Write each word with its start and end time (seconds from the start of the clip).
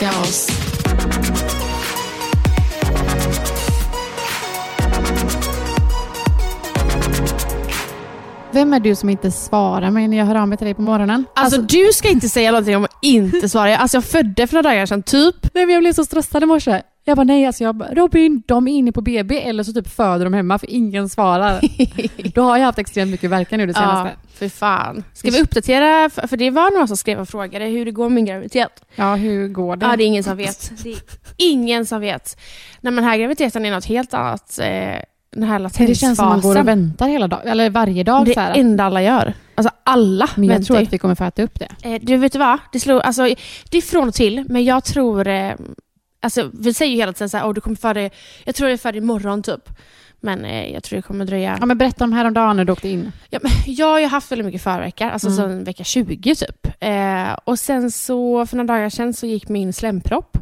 Älska 0.00 0.20
oss. 0.20 0.48
Vem 8.52 8.72
är 8.72 8.80
du 8.80 8.94
som 8.94 9.08
inte 9.08 9.30
svarar 9.30 9.90
mig 9.90 10.08
när 10.08 10.16
jag 10.16 10.24
hör 10.26 10.34
av 10.34 10.48
mig 10.48 10.58
till 10.58 10.64
dig 10.64 10.74
på 10.74 10.82
morgonen? 10.82 11.24
Alltså, 11.34 11.62
du 11.62 11.92
ska 11.92 12.08
inte 12.08 12.28
säga 12.28 12.50
någonting 12.50 12.76
om 12.76 12.84
att 12.84 12.98
inte 13.02 13.48
svara. 13.48 13.76
Alltså 13.76 13.96
jag 13.96 14.04
födde 14.04 14.46
för 14.46 14.54
några 14.54 14.68
dagar 14.68 14.86
sedan, 14.86 15.02
typ. 15.02 15.36
Nej, 15.54 15.66
men 15.66 15.74
jag 15.74 15.82
blev 15.82 15.92
så 15.92 16.04
stressad 16.04 16.42
i 16.42 16.46
morse. 16.46 16.82
Jag 17.10 17.16
bara 17.16 17.24
nej, 17.24 17.46
alltså 17.46 17.64
jag 17.64 17.74
bara, 17.74 17.94
Robin, 17.94 18.42
de 18.46 18.68
är 18.68 18.72
inne 18.72 18.92
på 18.92 19.00
BB 19.00 19.42
eller 19.42 19.62
så 19.62 19.72
typ 19.72 19.88
föder 19.88 20.24
de 20.24 20.34
hemma 20.34 20.58
för 20.58 20.70
ingen 20.70 21.08
svarar. 21.08 21.60
Då 22.34 22.42
har 22.42 22.58
jag 22.58 22.64
haft 22.64 22.78
extremt 22.78 23.10
mycket 23.10 23.30
verkan 23.30 23.58
nu 23.58 23.66
det 23.66 23.74
senaste. 23.74 24.10
Ja, 24.22 24.28
för 24.38 24.48
fan. 24.48 25.04
Ska 25.12 25.30
vi 25.30 25.40
uppdatera? 25.40 26.10
För 26.10 26.36
det 26.36 26.50
var 26.50 26.78
någon 26.78 26.88
som 26.88 26.96
skrev 26.96 27.20
och 27.20 27.28
frågade 27.28 27.64
hur 27.64 27.84
det 27.84 27.90
går 27.90 28.04
med 28.04 28.12
min 28.12 28.24
graviditet. 28.24 28.84
Ja, 28.94 29.14
hur 29.14 29.48
går 29.48 29.76
det? 29.76 29.86
Ja, 29.86 29.96
det 29.96 30.04
är 30.04 30.06
ingen 30.06 30.24
som 30.24 30.36
vet. 30.36 30.72
Det 30.82 30.90
är 30.90 30.96
ingen 31.36 31.86
som 31.86 32.00
vet. 32.00 32.40
Nej, 32.80 32.92
men 32.92 33.04
här 33.04 33.18
graviditeten 33.18 33.64
är 33.64 33.70
något 33.70 33.84
helt 33.84 34.14
annat. 34.14 34.58
Eh, 34.58 34.66
den 35.32 35.42
här 35.42 35.58
latensfasen. 35.58 35.86
det 35.86 35.94
känns 35.94 36.18
som 36.18 36.28
man 36.28 36.40
går 36.40 36.58
och 36.58 36.68
väntar 36.68 37.08
hela 37.08 37.28
dagen, 37.28 37.48
eller 37.48 37.70
varje 37.70 38.04
dag. 38.04 38.24
Det 38.24 38.36
är 38.36 38.52
det 38.54 38.60
enda 38.60 38.84
alla 38.84 39.02
gör. 39.02 39.34
Alltså 39.54 39.74
alla 39.84 40.28
Men 40.34 40.44
jag 40.44 40.54
väntar 40.54 40.66
tror 40.66 40.82
att 40.82 40.92
vi 40.92 40.98
kommer 40.98 41.14
få 41.14 41.24
äta 41.24 41.42
upp 41.42 41.58
det. 41.60 41.68
Eh, 41.82 42.00
du 42.02 42.16
vet 42.16 42.32
du 42.32 42.38
vad? 42.38 42.58
Det, 42.72 42.80
slår, 42.80 43.00
alltså, 43.00 43.22
det 43.70 43.78
är 43.78 43.82
från 43.82 44.08
och 44.08 44.14
till, 44.14 44.44
men 44.48 44.64
jag 44.64 44.84
tror... 44.84 45.28
Eh, 45.28 45.52
alltså, 46.20 46.50
vi 46.52 46.74
säger 46.74 46.92
ju 46.92 46.96
hela 46.98 47.12
tiden 47.12 47.28
så 47.28 47.36
här, 47.36 47.44
oh, 47.48 47.54
du 47.54 47.60
kommer 47.60 47.76
föda, 47.76 48.10
jag 48.44 48.54
tror 48.54 48.66
det 48.66 48.72
är 48.72 48.76
född 48.76 48.96
imorgon 48.96 49.42
typ. 49.42 49.68
Men 50.22 50.44
eh, 50.44 50.72
jag 50.72 50.82
tror 50.82 50.96
det 50.96 51.02
kommer 51.02 51.24
dröja. 51.24 51.56
Ja, 51.60 51.66
men 51.66 51.78
berätta 51.78 52.04
om 52.04 52.12
häromdagen 52.12 52.56
när 52.56 52.64
du 52.64 52.72
åkte 52.72 52.88
in. 52.88 53.12
Ja, 53.30 53.38
men 53.42 53.52
jag 53.74 53.86
har 53.86 54.00
ju 54.00 54.06
haft 54.06 54.32
väldigt 54.32 54.44
mycket 54.46 54.62
förveckor, 54.62 55.06
alltså 55.08 55.28
Mm. 55.28 55.36
sedan 55.38 55.64
vecka 55.64 55.84
20 55.84 56.34
typ. 56.34 56.66
Eh, 56.80 57.32
och 57.44 57.58
sen 57.58 57.90
så, 57.90 58.46
för 58.46 58.56
några 58.56 58.74
dagar 58.74 58.90
sedan 58.90 59.14
så 59.14 59.26
gick 59.26 59.48
min 59.48 59.72
slempropp. 59.72 60.38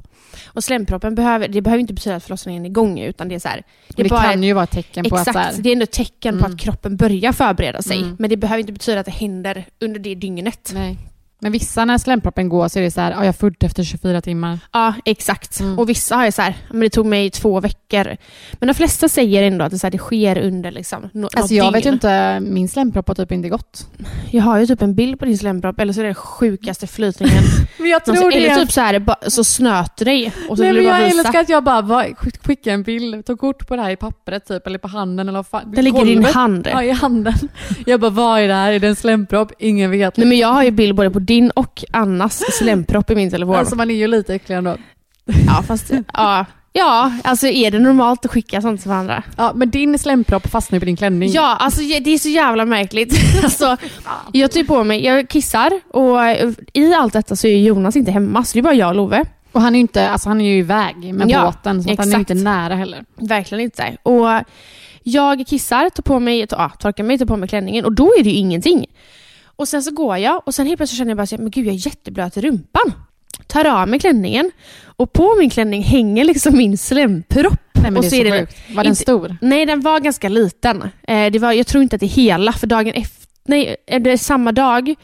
Och 0.46 0.64
slemproppen 0.64 1.14
behöver, 1.14 1.48
det 1.48 1.60
behöver 1.60 1.80
inte 1.80 1.92
betyda 1.92 2.16
att 2.16 2.22
förlossningen 2.22 2.64
är 2.64 2.68
igång 2.68 2.98
utan 3.00 3.28
det 3.28 3.34
är 3.34 3.38
så 3.38 3.48
här. 3.48 3.62
Det, 3.96 4.02
det 4.02 4.08
bara 4.08 4.22
kan 4.22 4.38
ett- 4.38 4.44
ju 4.44 4.52
vara 4.52 4.64
ett 4.64 4.70
tecken 4.70 5.04
på 5.04 5.16
Exakt, 5.18 5.36
att 5.36 5.44
här, 5.44 5.62
det 5.62 5.68
är 5.68 5.72
ändå 5.72 5.82
ett 5.82 5.92
tecken 5.92 6.38
på 6.38 6.44
Mm. 6.44 6.54
att 6.54 6.60
kroppen 6.60 6.96
börjar 6.96 7.32
förbereda 7.32 7.82
sig. 7.82 7.98
Mm. 7.98 8.16
Men 8.18 8.30
det 8.30 8.36
behöver 8.36 8.60
inte 8.60 8.72
betyda 8.72 9.00
att 9.00 9.06
det 9.06 9.12
händer 9.12 9.64
under 9.80 10.00
det 10.00 10.14
dygnet. 10.14 10.70
nej. 10.74 10.98
Men 11.40 11.52
vissa 11.52 11.84
när 11.84 11.98
slemproppen 11.98 12.48
går 12.48 12.68
så 12.68 12.78
är 12.78 12.82
det 12.82 12.90
så 12.90 13.00
här, 13.00 13.10
ja, 13.10 13.24
jag 13.24 13.36
födde 13.36 13.66
efter 13.66 13.84
24 13.84 14.20
timmar. 14.20 14.58
Ja, 14.72 14.94
exakt. 15.04 15.60
Mm. 15.60 15.78
Och 15.78 15.88
vissa 15.88 16.16
har 16.16 16.24
ju 16.24 16.32
så 16.32 16.42
här, 16.42 16.54
men 16.70 16.80
det 16.80 16.90
tog 16.90 17.06
mig 17.06 17.30
två 17.30 17.60
veckor. 17.60 18.16
Men 18.52 18.66
de 18.66 18.74
flesta 18.74 19.08
säger 19.08 19.42
ändå 19.42 19.64
att 19.64 19.70
det, 19.72 19.78
så 19.78 19.86
här, 19.86 19.90
det 19.92 19.98
sker 19.98 20.38
under 20.38 20.70
liksom, 20.70 21.02
no- 21.12 21.28
Alltså 21.36 21.54
jag 21.54 21.72
vet 21.72 21.86
ju 21.86 21.90
inte, 21.92 22.40
min 22.40 22.68
slempropp 22.68 23.08
har 23.08 23.14
typ 23.14 23.32
inte 23.32 23.48
gått. 23.48 23.86
Jag 24.30 24.42
har 24.42 24.58
ju 24.58 24.66
typ 24.66 24.82
en 24.82 24.94
bild 24.94 25.18
på 25.18 25.24
din 25.24 25.38
slempropp, 25.38 25.80
eller 25.80 25.92
så 25.92 26.00
är 26.00 26.04
det 26.04 26.08
den 26.08 26.14
sjukaste 26.14 26.86
flytningen. 26.86 27.42
Men 27.78 27.88
jag 27.88 28.02
Någonsin. 28.06 28.42
eller 28.42 28.56
typ 28.56 28.72
så 28.72 28.80
här, 28.80 29.30
så 29.30 29.44
snöter 29.44 30.04
dig 30.04 30.32
och 30.48 30.56
så 30.56 30.62
Nej, 30.62 30.72
men 30.72 30.82
du 30.82 30.88
jag 30.88 31.04
visa. 31.04 31.18
älskar 31.18 31.40
att 31.40 31.48
jag 31.48 31.64
bara, 31.64 31.82
bara 31.82 32.04
skick- 32.04 32.46
skicka 32.46 32.72
en 32.72 32.82
bild, 32.82 33.24
ta 33.26 33.36
kort 33.36 33.68
på 33.68 33.76
det 33.76 33.82
här 33.82 33.90
i 33.90 33.96
pappret 33.96 34.46
typ, 34.48 34.66
eller 34.66 34.78
på 34.78 34.88
handen 34.88 35.28
eller 35.28 35.42
fan. 35.42 35.72
Den 35.74 35.84
ligger 35.84 36.02
i 36.06 36.14
din 36.14 36.24
hand. 36.24 36.68
Ja, 36.72 36.82
i 36.82 36.90
handen. 36.90 37.34
Jag 37.86 38.00
bara, 38.00 38.10
vad 38.10 38.40
är 38.40 38.48
det 38.48 38.54
här? 38.54 38.72
Är 38.72 38.78
det 38.78 38.88
en 38.88 38.96
slempropp? 38.96 39.52
Ingen 39.58 39.90
vet. 39.90 40.16
Nej, 40.16 40.26
men 40.26 40.38
jag 40.38 40.48
har 40.48 40.62
ju 40.64 40.70
bild 40.70 40.94
både 40.94 41.10
på 41.10 41.18
din 41.28 41.50
och 41.50 41.84
Annas 41.92 42.42
slempropp 42.58 43.10
i 43.10 43.14
min 43.14 43.30
telefon. 43.30 43.54
Alltså 43.54 43.76
man 43.76 43.90
är 43.90 43.94
ju 43.94 44.06
lite 44.06 44.34
äcklig 44.34 44.56
ändå. 44.56 44.76
ja, 45.46 45.62
fast, 45.66 45.92
ja, 46.12 46.46
ja, 46.72 47.12
alltså 47.24 47.46
är 47.46 47.70
det 47.70 47.78
normalt 47.78 48.24
att 48.24 48.30
skicka 48.30 48.62
sånt 48.62 48.80
till 48.80 48.90
varandra? 48.90 49.22
Ja, 49.36 49.52
men 49.54 49.70
din 49.70 49.98
slempropp 49.98 50.46
fastnar 50.50 50.78
på 50.78 50.84
din 50.84 50.96
klänning. 50.96 51.30
Ja, 51.30 51.56
alltså 51.60 51.80
det 51.80 52.14
är 52.14 52.18
så 52.18 52.28
jävla 52.28 52.64
märkligt. 52.64 53.14
alltså, 53.44 53.76
jag 54.32 54.52
tar 54.52 54.64
på 54.64 54.84
mig, 54.84 55.04
jag 55.04 55.28
kissar 55.28 55.80
och 55.90 56.24
eh, 56.26 56.50
i 56.72 56.94
allt 56.94 57.12
detta 57.12 57.36
så 57.36 57.46
är 57.46 57.56
Jonas 57.56 57.96
inte 57.96 58.10
hemma, 58.10 58.44
så 58.44 58.52
det 58.52 58.60
är 58.60 58.62
bara 58.62 58.74
jag 58.74 58.88
och 58.88 58.94
Love. 58.94 59.24
Och 59.52 59.60
han 59.60 59.74
är 59.74 59.78
ju 59.78 59.80
inte, 59.80 60.10
alltså 60.10 60.28
han 60.28 60.40
är 60.40 60.44
ju 60.44 60.58
iväg 60.58 61.14
med 61.14 61.30
Ja, 61.30 61.44
båten, 61.44 61.82
så 61.82 61.94
han 61.98 62.12
är 62.12 62.18
inte 62.18 62.34
nära 62.34 62.74
heller. 62.74 63.04
Verkligen 63.16 63.64
inte. 63.64 63.96
Och 64.02 64.26
jag 65.02 65.46
kissar, 65.46 65.90
tar 65.90 66.02
på 66.02 66.20
mig, 66.20 66.46
ja, 66.50 66.68
torkar 66.78 67.04
mig, 67.04 67.18
tar 67.18 67.26
på 67.26 67.36
mig 67.36 67.48
klänningen 67.48 67.84
och 67.84 67.92
då 67.92 68.12
är 68.18 68.24
det 68.24 68.30
ju 68.30 68.36
ingenting. 68.36 68.86
Och 69.58 69.68
sen 69.68 69.82
så 69.82 69.90
går 69.90 70.16
jag 70.18 70.42
och 70.46 70.54
sen 70.54 70.66
helt 70.66 70.76
plötsligt 70.78 70.98
känner 70.98 71.10
jag 71.10 71.16
bara 71.16 71.26
så 71.26 71.36
men 71.38 71.50
gud 71.50 71.66
jag 71.66 71.74
är 71.74 71.86
jätteblöt 71.86 72.36
i 72.36 72.40
rumpan. 72.40 72.92
Tar 73.46 73.64
av 73.64 73.88
mig 73.88 73.98
klänningen 74.00 74.50
och 74.84 75.12
på 75.12 75.36
min 75.38 75.50
klänning 75.50 75.82
hänger 75.82 76.24
liksom 76.24 76.56
min 76.56 76.78
slempropp. 76.78 77.60
Nej 77.72 77.82
men 77.84 77.96
och 77.96 78.02
det 78.02 78.06
är 78.20 78.30
så, 78.30 78.38
sjukt. 78.38 78.56
Var 78.76 78.84
den 78.84 78.90
inte- 78.92 79.02
stor? 79.02 79.36
Nej, 79.40 79.66
den 79.66 79.80
var 79.80 80.00
ganska 80.00 80.28
liten. 80.28 80.82
Eh, 81.08 81.30
det 81.32 81.38
var, 81.38 81.52
jag 81.52 81.66
tror 81.66 81.82
inte 81.82 81.96
att 81.96 82.00
det 82.00 82.06
är 82.06 82.08
hela, 82.08 82.52
för 82.52 82.66
dagen 82.66 82.92
efter, 82.94 83.28
nej, 83.44 83.76
eh, 83.86 84.00
det 84.02 84.10
är 84.10 84.16
samma 84.16 84.52
dag, 84.52 84.94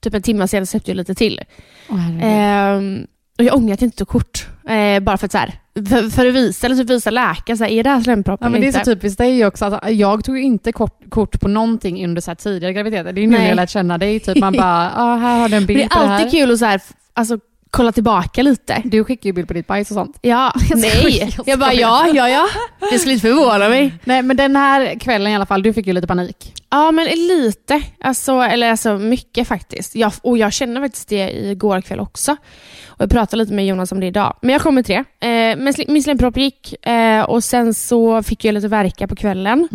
typ 0.00 0.14
en 0.14 0.22
timme 0.22 0.48
senare 0.48 0.66
släppte 0.66 0.90
jag 0.90 0.96
lite 0.96 1.14
till. 1.14 1.40
Herregud. 1.88 2.20
Ehm, 2.22 3.06
och 3.38 3.44
jag 3.44 3.54
ångrar 3.56 3.74
att 3.74 3.80
jag 3.80 3.86
inte 3.86 3.96
tog 3.98 4.08
kort. 4.08 4.46
Eh, 4.68 5.00
bara 5.00 5.16
för 5.18 5.26
att, 5.26 5.32
så 5.32 5.38
här, 5.38 5.52
för, 5.74 6.10
för 6.10 6.26
att 6.26 6.34
visa, 6.34 6.66
eller 6.66 6.76
typ 6.76 6.90
visa 6.90 7.10
läkaren, 7.10 7.58
så 7.58 7.64
här, 7.64 7.70
är 7.70 7.82
det 7.82 7.90
här 7.90 8.00
slempropp 8.00 8.40
Ja, 8.42 8.48
men 8.48 8.60
det 8.60 8.66
är 8.66 8.72
så 8.72 8.84
typiskt 8.84 9.18
dig 9.18 9.46
också. 9.46 9.64
Alltså, 9.64 9.90
jag 9.90 10.24
tog 10.24 10.38
inte 10.38 10.72
kort, 10.72 11.00
kort 11.08 11.40
på 11.40 11.48
någonting 11.48 12.04
under 12.04 12.20
så 12.20 12.30
här 12.30 12.36
tidigare 12.36 12.72
graviditeter. 12.72 13.12
Det 13.12 13.20
är 13.20 13.26
nu 13.26 13.36
Nej. 13.38 13.48
jag 13.48 13.56
lärt 13.56 13.70
känna 13.70 13.98
dig. 13.98 14.20
Typ, 14.20 14.38
man 14.38 14.52
bara, 14.58 14.92
ah, 14.96 15.16
här 15.16 15.40
har 15.40 15.48
du 15.48 15.56
en 15.56 15.66
bild 15.66 15.80
det 15.80 15.84
är 15.84 15.88
på 15.88 15.98
det 15.98 16.06
här. 16.06 16.24
alltid 16.24 16.40
kul 16.40 16.52
att 16.52 16.58
så 16.58 16.64
här, 16.64 16.80
alltså, 17.14 17.38
kolla 17.74 17.92
tillbaka 17.92 18.42
lite. 18.42 18.82
Du 18.84 19.04
skickar 19.04 19.26
ju 19.26 19.32
bild 19.32 19.48
på 19.48 19.54
ditt 19.54 19.66
bajs 19.66 19.90
och 19.90 19.94
sånt. 19.94 20.18
Ja, 20.20 20.52
Jag 20.70 20.78
nej. 20.78 21.34
jag 21.36 21.48
Jag 21.48 21.58
bara, 21.58 21.72
ja, 21.72 22.08
ja, 22.14 22.28
ja. 22.28 22.46
Det 22.90 22.98
skulle 22.98 23.14
inte 23.14 23.26
förvåna 23.28 23.68
mig. 23.68 23.94
Nej, 24.04 24.22
men 24.22 24.36
den 24.36 24.56
här 24.56 24.98
kvällen 24.98 25.32
i 25.32 25.34
alla 25.34 25.46
fall, 25.46 25.62
du 25.62 25.72
fick 25.72 25.86
ju 25.86 25.92
lite 25.92 26.06
panik. 26.06 26.52
Ja, 26.70 26.90
men 26.90 27.06
lite. 27.06 27.82
Alltså, 28.00 28.32
eller 28.32 28.70
alltså 28.70 28.98
mycket 28.98 29.48
faktiskt. 29.48 29.94
Jag, 29.96 30.12
och 30.22 30.38
jag 30.38 30.52
känner 30.52 30.80
faktiskt 30.80 31.08
det 31.08 31.30
igår 31.30 31.80
kväll 31.80 32.00
också. 32.00 32.32
Och 32.86 33.00
jag 33.02 33.10
pratade 33.10 33.42
lite 33.42 33.52
med 33.52 33.66
Jonas 33.66 33.92
om 33.92 34.00
det 34.00 34.06
idag. 34.06 34.36
Men 34.42 34.52
jag 34.52 34.62
kommer 34.62 34.82
till 34.82 35.02
det. 35.18 35.26
Eh, 35.26 35.56
men 35.56 35.74
min 35.88 36.02
slempropp 36.02 36.36
gick 36.36 36.86
eh, 36.86 37.22
och 37.22 37.44
sen 37.44 37.74
så 37.74 38.22
fick 38.22 38.44
jag 38.44 38.52
lite 38.52 38.68
verka 38.68 39.08
på 39.08 39.16
kvällen. 39.16 39.68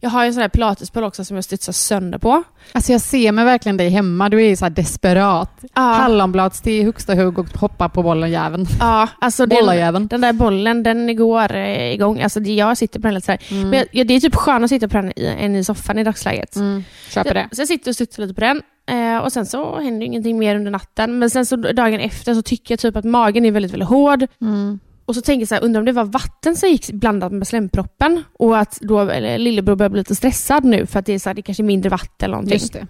Jag 0.00 0.10
har 0.10 0.22
ju 0.24 0.26
en 0.26 0.34
sån 0.34 0.40
här 0.40 0.48
pilatesboll 0.48 1.04
också 1.04 1.24
som 1.24 1.36
jag 1.36 1.44
studsar 1.44 1.72
sönder 1.72 2.18
på. 2.18 2.42
Alltså 2.72 2.92
jag 2.92 3.00
ser 3.00 3.32
mig 3.32 3.44
verkligen 3.44 3.76
dig 3.76 3.88
hemma. 3.88 4.28
Du 4.28 4.42
är 4.42 4.48
ju 4.48 4.56
så 4.56 4.64
här 4.64 4.70
desperat. 4.70 5.64
Ja. 5.74 5.82
Hallonbladste 5.82 6.70
i 6.70 6.82
högsta 6.82 7.14
hugg 7.14 7.38
och 7.38 7.48
hoppar 7.48 7.88
på 7.88 8.02
bollen 8.02 8.30
jäveln. 8.30 8.66
Ja, 8.80 9.08
alltså 9.20 9.46
den, 9.46 10.08
den 10.08 10.20
där 10.20 10.32
bollen, 10.32 10.82
den 10.82 11.16
går 11.16 11.54
eh, 11.54 11.92
igång. 11.92 12.20
Alltså 12.20 12.40
det, 12.40 12.54
jag 12.54 12.78
sitter 12.78 13.00
på 13.00 13.06
den 13.06 13.14
lite 13.14 13.26
så 13.26 13.32
här. 13.32 13.64
Men 13.64 13.84
jag, 13.92 14.06
det 14.06 14.14
är 14.14 14.20
typ 14.20 14.34
skönare 14.34 14.64
att 14.64 14.70
sitta 14.70 14.88
på 14.88 14.96
den 14.96 15.12
i, 15.16 15.26
än 15.26 15.56
i 15.56 15.64
soffan 15.64 15.98
i 15.98 16.04
dagsläget. 16.04 16.56
Mm. 16.56 16.84
Köper 17.10 17.34
det. 17.34 17.48
Så 17.52 17.60
jag 17.60 17.68
sitter 17.68 17.90
och 17.90 17.94
studsar 17.94 18.22
lite 18.22 18.34
på 18.34 18.40
den. 18.40 18.62
Eh, 18.88 19.18
och 19.18 19.32
sen 19.32 19.46
så 19.46 19.80
händer 19.80 20.06
ingenting 20.06 20.38
mer 20.38 20.56
under 20.56 20.70
natten. 20.70 21.18
Men 21.18 21.30
sen 21.30 21.46
så 21.46 21.56
dagen 21.56 22.00
efter 22.00 22.34
så 22.34 22.42
tycker 22.42 22.72
jag 22.72 22.78
typ 22.78 22.96
att 22.96 23.04
magen 23.04 23.44
är 23.44 23.50
väldigt, 23.50 23.72
väldigt 23.72 23.88
hård. 23.88 24.26
Mm. 24.40 24.80
Och 25.08 25.14
så 25.14 25.20
tänker 25.20 25.40
jag 25.40 25.48
så 25.48 25.54
här, 25.54 25.64
undrar 25.64 25.80
om 25.80 25.84
det 25.84 25.92
var 25.92 26.04
vatten 26.04 26.56
som 26.56 26.68
gick 26.68 26.90
blandat 26.90 27.32
med 27.32 27.48
slemproppen. 27.48 28.22
Och 28.32 28.58
att 28.58 28.78
då 28.80 29.04
lillebror 29.38 29.76
börjar 29.76 29.90
bli 29.90 30.00
lite 30.00 30.14
stressad 30.14 30.64
nu 30.64 30.86
för 30.86 30.98
att 30.98 31.06
det 31.06 31.12
är, 31.12 31.18
så 31.18 31.28
här, 31.28 31.34
det 31.34 31.42
kanske 31.42 31.62
är 31.62 31.64
mindre 31.64 31.90
vatten 31.90 32.24
eller 32.24 32.34
någonting. 32.34 32.58
Just 32.58 32.72
det. 32.72 32.86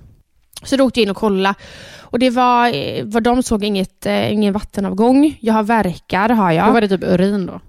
Så 0.63 0.77
då 0.77 0.85
åkte 0.85 1.01
jag 1.01 1.03
in 1.03 1.11
och 1.11 1.17
kollade. 1.17 1.55
Och 1.99 2.19
det 2.19 2.31
var, 2.31 2.75
eh, 2.75 3.05
vad 3.05 3.23
de 3.23 3.43
såg 3.43 3.65
inget, 3.65 4.07
eh, 4.07 4.33
ingen 4.33 4.53
vattenavgång. 4.53 5.39
Jag 5.41 5.55
har 5.55 5.63
verkar, 5.63 6.29
har 6.29 6.53
jag. 6.53 6.67
Då 6.67 6.73
var 6.73 6.81
det 6.81 6.89
typ 6.89 7.05
urin 7.05 7.47
då? 7.47 7.61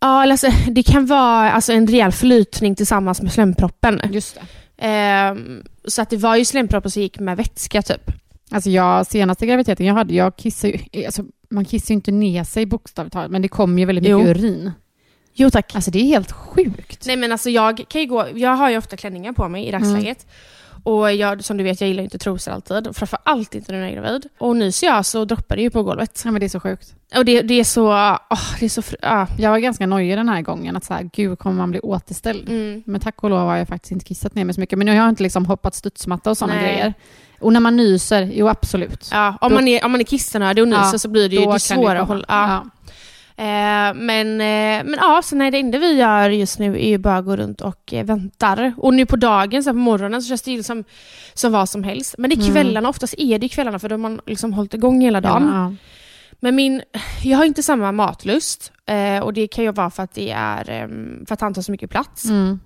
Ja, 0.00 0.32
alltså, 0.32 0.46
det 0.70 0.82
kan 0.82 1.06
vara 1.06 1.50
alltså, 1.50 1.72
en 1.72 1.86
rejäl 1.86 2.12
flytning 2.12 2.74
tillsammans 2.74 3.22
med 3.22 3.32
slemproppen. 3.32 4.00
Just. 4.10 4.38
Ehm, 4.78 5.62
så 5.84 6.02
att 6.02 6.10
det 6.10 6.16
var 6.16 6.36
ju 6.36 6.44
slemproppen 6.44 6.90
som 6.90 7.02
gick 7.02 7.18
med 7.18 7.36
vätska 7.36 7.82
typ. 7.82 8.10
Alltså 8.50 8.70
jag, 8.70 9.06
senaste 9.06 9.46
graviditeten 9.46 9.86
jag 9.86 9.94
hade, 9.94 10.14
jag 10.14 10.36
kissade 10.36 10.72
ju, 10.92 11.04
alltså 11.04 11.24
man 11.48 11.64
kissar 11.64 11.92
ju 11.92 11.94
inte 11.94 12.10
ner 12.12 12.44
sig 12.44 12.66
bokstavligt 12.66 13.12
talat, 13.12 13.30
men 13.30 13.42
det 13.42 13.48
kom 13.48 13.78
ju 13.78 13.84
väldigt 13.84 14.02
mycket 14.02 14.18
Jo. 14.26 14.26
urin. 14.30 14.72
Jo 15.34 15.50
tack. 15.50 15.74
Alltså 15.74 15.90
det 15.90 15.98
är 15.98 16.04
helt 16.04 16.32
sjukt. 16.32 17.06
Nej 17.06 17.16
men 17.16 17.32
alltså 17.32 17.50
jag 17.50 17.84
kan 17.88 18.00
ju 18.00 18.06
gå, 18.06 18.26
jag 18.34 18.50
har 18.50 18.70
ju 18.70 18.78
ofta 18.78 18.96
klänningar 18.96 19.32
på 19.32 19.48
mig 19.48 19.66
i 19.66 19.70
dagsläget. 19.70 20.26
Och 20.82 21.12
jag, 21.12 21.44
som 21.44 21.56
du 21.56 21.64
vet, 21.64 21.80
jag 21.80 21.88
gillar 21.88 22.02
inte 22.02 22.18
trosor 22.18 22.52
alltid. 22.52 22.96
Framförallt 22.96 23.54
inte 23.54 23.72
när 23.72 23.78
jag 23.80 23.88
är 23.90 23.94
gravid. 23.94 24.26
Och 24.38 24.56
nyser 24.56 24.86
jag 24.86 25.06
så 25.06 25.24
droppar 25.24 25.56
det 25.56 25.62
ju 25.62 25.70
på 25.70 25.82
golvet. 25.82 26.22
Ja 26.24 26.30
men 26.30 26.40
det 26.40 26.46
är 26.46 26.48
så 26.48 26.60
sjukt. 26.60 26.94
Och 27.16 27.24
det, 27.24 27.42
det 27.42 27.54
är 27.60 27.64
så, 27.64 27.86
åh, 28.30 28.54
det 28.60 28.64
är 28.64 28.68
så, 28.68 28.80
fr- 28.80 28.96
ja. 29.02 29.26
Jag 29.38 29.50
var 29.50 29.58
ganska 29.58 29.86
nojig 29.86 30.16
den 30.16 30.28
här 30.28 30.42
gången, 30.42 30.76
att 30.76 30.84
så 30.84 30.94
här, 30.94 31.10
gud 31.12 31.38
kommer 31.38 31.56
man 31.56 31.70
bli 31.70 31.80
återställd? 31.80 32.48
Mm. 32.48 32.82
Men 32.86 33.00
tack 33.00 33.24
och 33.24 33.30
lov 33.30 33.38
har 33.38 33.56
jag 33.56 33.68
faktiskt 33.68 33.92
inte 33.92 34.04
kissat 34.04 34.34
ner 34.34 34.44
mig 34.44 34.54
så 34.54 34.60
mycket. 34.60 34.78
Men 34.78 34.86
nu 34.86 34.92
har 34.92 34.96
jag 34.96 35.08
inte 35.08 35.22
liksom 35.22 35.46
hoppat 35.46 35.74
studsmatta 35.74 36.30
och 36.30 36.38
sådana 36.38 36.60
grejer. 36.62 36.94
Och 37.40 37.52
när 37.52 37.60
man 37.60 37.76
nyser, 37.76 38.30
jo 38.32 38.48
absolut. 38.48 39.08
Ja, 39.12 39.34
om, 39.40 39.48
Då- 39.50 39.54
man 39.54 39.68
är, 39.68 39.84
om 39.84 39.90
man 39.92 40.00
är 40.00 40.04
kissnödig 40.04 40.62
och 40.62 40.68
nyser 40.68 40.80
Ja, 40.92 40.98
så 40.98 41.08
blir 41.08 41.28
det 41.28 41.36
ju 41.36 41.46
det 41.52 41.60
svårare 41.60 42.00
att 42.00 42.08
hålla. 42.08 42.24
Ja. 42.28 42.64
Eh, 43.38 43.94
men, 43.94 44.40
eh, 44.40 44.84
men 44.84 44.94
ja, 45.00 45.20
så 45.24 45.36
nej, 45.36 45.50
det 45.50 45.58
enda 45.58 45.78
vi 45.78 45.92
gör 45.92 46.30
just 46.30 46.58
nu 46.58 46.74
är 46.74 46.88
ju 46.88 46.98
bara 46.98 47.16
att 47.16 47.24
gå 47.24 47.36
runt 47.36 47.60
och 47.60 47.92
eh, 47.92 48.04
väntar. 48.04 48.74
Och 48.76 48.94
nu 48.94 49.06
på 49.06 49.16
dagen, 49.16 49.62
så 49.62 49.70
på 49.70 49.76
morgonen, 49.76 50.22
så 50.22 50.28
känns 50.28 50.42
det 50.42 50.50
ju 50.50 50.62
som, 50.62 50.84
som 51.34 51.52
vad 51.52 51.68
som 51.68 51.84
helst. 51.84 52.14
Men 52.18 52.30
det 52.30 52.36
är 52.36 52.40
Mm. 52.40 52.52
kvällarna, 52.52 52.88
oftast 52.88 53.14
är 53.18 53.38
det 53.38 53.48
kvällarna 53.48 53.78
för 53.78 53.88
då 53.88 53.92
har 53.92 53.98
man 53.98 54.20
liksom 54.26 54.52
hållit 54.52 54.74
igång 54.74 55.00
hela 55.00 55.20
dagen. 55.20 55.50
Ja. 55.54 55.74
Men 56.40 56.54
min, 56.54 56.82
jag 57.22 57.38
har 57.38 57.44
inte 57.44 57.62
samma 57.62 57.92
matlust 57.92 58.72
eh, 58.86 59.22
och 59.24 59.32
det 59.32 59.46
kan 59.48 59.64
ju 59.64 59.72
vara 59.72 59.90
för 59.90 60.02
att 60.02 60.14
det 60.14 60.30
är 60.30 60.64
för 61.26 61.34
att 61.34 61.40
han 61.40 61.54
tar 61.54 61.62
så 61.62 61.72
mycket 61.72 61.90
plats. 61.90 62.24
Mm. 62.24 62.60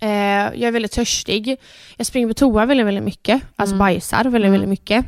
Eh, 0.00 0.08
jag 0.10 0.62
är 0.62 0.70
väldigt 0.72 0.92
törstig. 0.92 1.56
Jag 1.96 2.06
springer 2.06 2.28
på 2.28 2.34
toa 2.34 2.66
väldigt, 2.66 2.86
väldigt 2.86 3.04
mycket. 3.04 3.42
Alltså 3.56 3.74
Mm. 3.74 3.78
bajsar 3.86 4.16
väldigt, 4.24 4.34
Mm. 4.48 4.52
väldigt 4.52 4.70
mycket. 4.70 5.04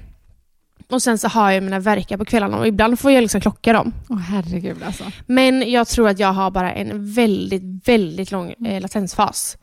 Och 0.90 1.02
sen 1.02 1.18
så 1.18 1.28
har 1.28 1.50
jag 1.50 1.62
mina 1.62 1.78
verkar 1.80 2.16
på 2.16 2.24
kvällarna 2.24 2.58
och 2.58 2.66
ibland 2.68 2.98
får 2.98 3.12
jag 3.12 3.22
liksom 3.22 3.40
klocka 3.40 3.72
dem. 3.72 3.92
Åh 4.08 4.18
herregud 4.18 4.76
alltså. 4.86 5.04
Men 5.26 5.70
jag 5.70 5.88
tror 5.88 6.08
att 6.08 6.18
jag 6.18 6.32
har 6.32 6.50
bara 6.50 6.72
en 6.72 7.12
väldigt, 7.14 7.88
väldigt 7.88 8.30
lång 8.32 8.54
eh, 8.66 8.80
latensfas. 8.80 9.56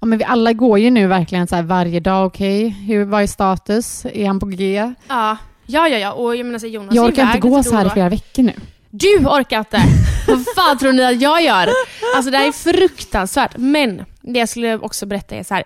Ja, 0.00 0.06
men 0.06 0.18
vi 0.18 0.24
alla 0.24 0.52
går 0.52 0.78
ju 0.78 0.90
nu 0.90 1.06
verkligen 1.06 1.46
så 1.46 1.62
varje 1.62 2.00
dag, 2.00 2.26
okej, 2.26 2.68
hur 2.68 3.04
vad 3.04 3.22
är 3.22 3.26
status? 3.26 4.04
Är 4.14 4.26
han 4.26 4.40
på 4.40 4.46
G? 4.46 4.92
Ja, 5.08 5.36
ja, 5.66 5.88
ja. 5.88 5.98
ja. 5.98 6.12
Och 6.12 6.36
jag 6.36 6.46
menar 6.46 6.58
så 6.58 6.66
Jonas 6.66 6.94
Jag 6.94 7.04
orkar 7.04 7.26
inte 7.26 7.38
gå 7.38 7.62
så 7.62 7.76
här 7.76 7.86
i 7.86 7.90
flera 7.90 8.08
veckor 8.08 8.42
nu. 8.42 8.52
Du 8.90 9.16
orkar 9.26 9.58
inte! 9.58 9.82
Vad 10.28 10.44
fan 10.56 10.78
tror 10.78 10.92
ni 10.92 11.04
att 11.04 11.20
jag 11.20 11.42
gör? 11.42 11.68
Alltså 12.16 12.30
det 12.30 12.36
här 12.38 12.48
är 12.48 12.52
fruktansvärt. 12.52 13.56
Men 13.56 14.04
det 14.22 14.38
jag 14.38 14.48
skulle 14.48 14.78
också 14.78 15.06
berätta 15.06 15.36
är 15.36 15.42
så 15.42 15.54
här. 15.54 15.64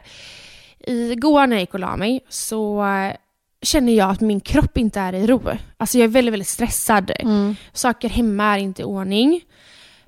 Igår 0.87 1.47
när 1.47 1.57
jag 1.57 1.61
gick 1.61 1.75
och 1.75 1.81
la 1.81 1.97
mig 1.97 2.21
så 2.29 2.85
eh, 2.87 3.13
känner 3.63 3.93
jag 3.93 4.11
att 4.11 4.21
min 4.21 4.41
kropp 4.41 4.79
inte 4.79 5.01
är 5.01 5.13
i 5.13 5.27
ro. 5.27 5.43
Alltså 5.77 5.99
jag 5.99 6.05
är 6.05 6.09
väldigt, 6.09 6.33
väldigt 6.33 6.49
stressad. 6.49 7.13
Saker 7.73 8.09
hemma 8.09 8.45
är 8.55 8.59
inte 8.59 8.83
i 8.83 8.85
ordning. 8.85 9.41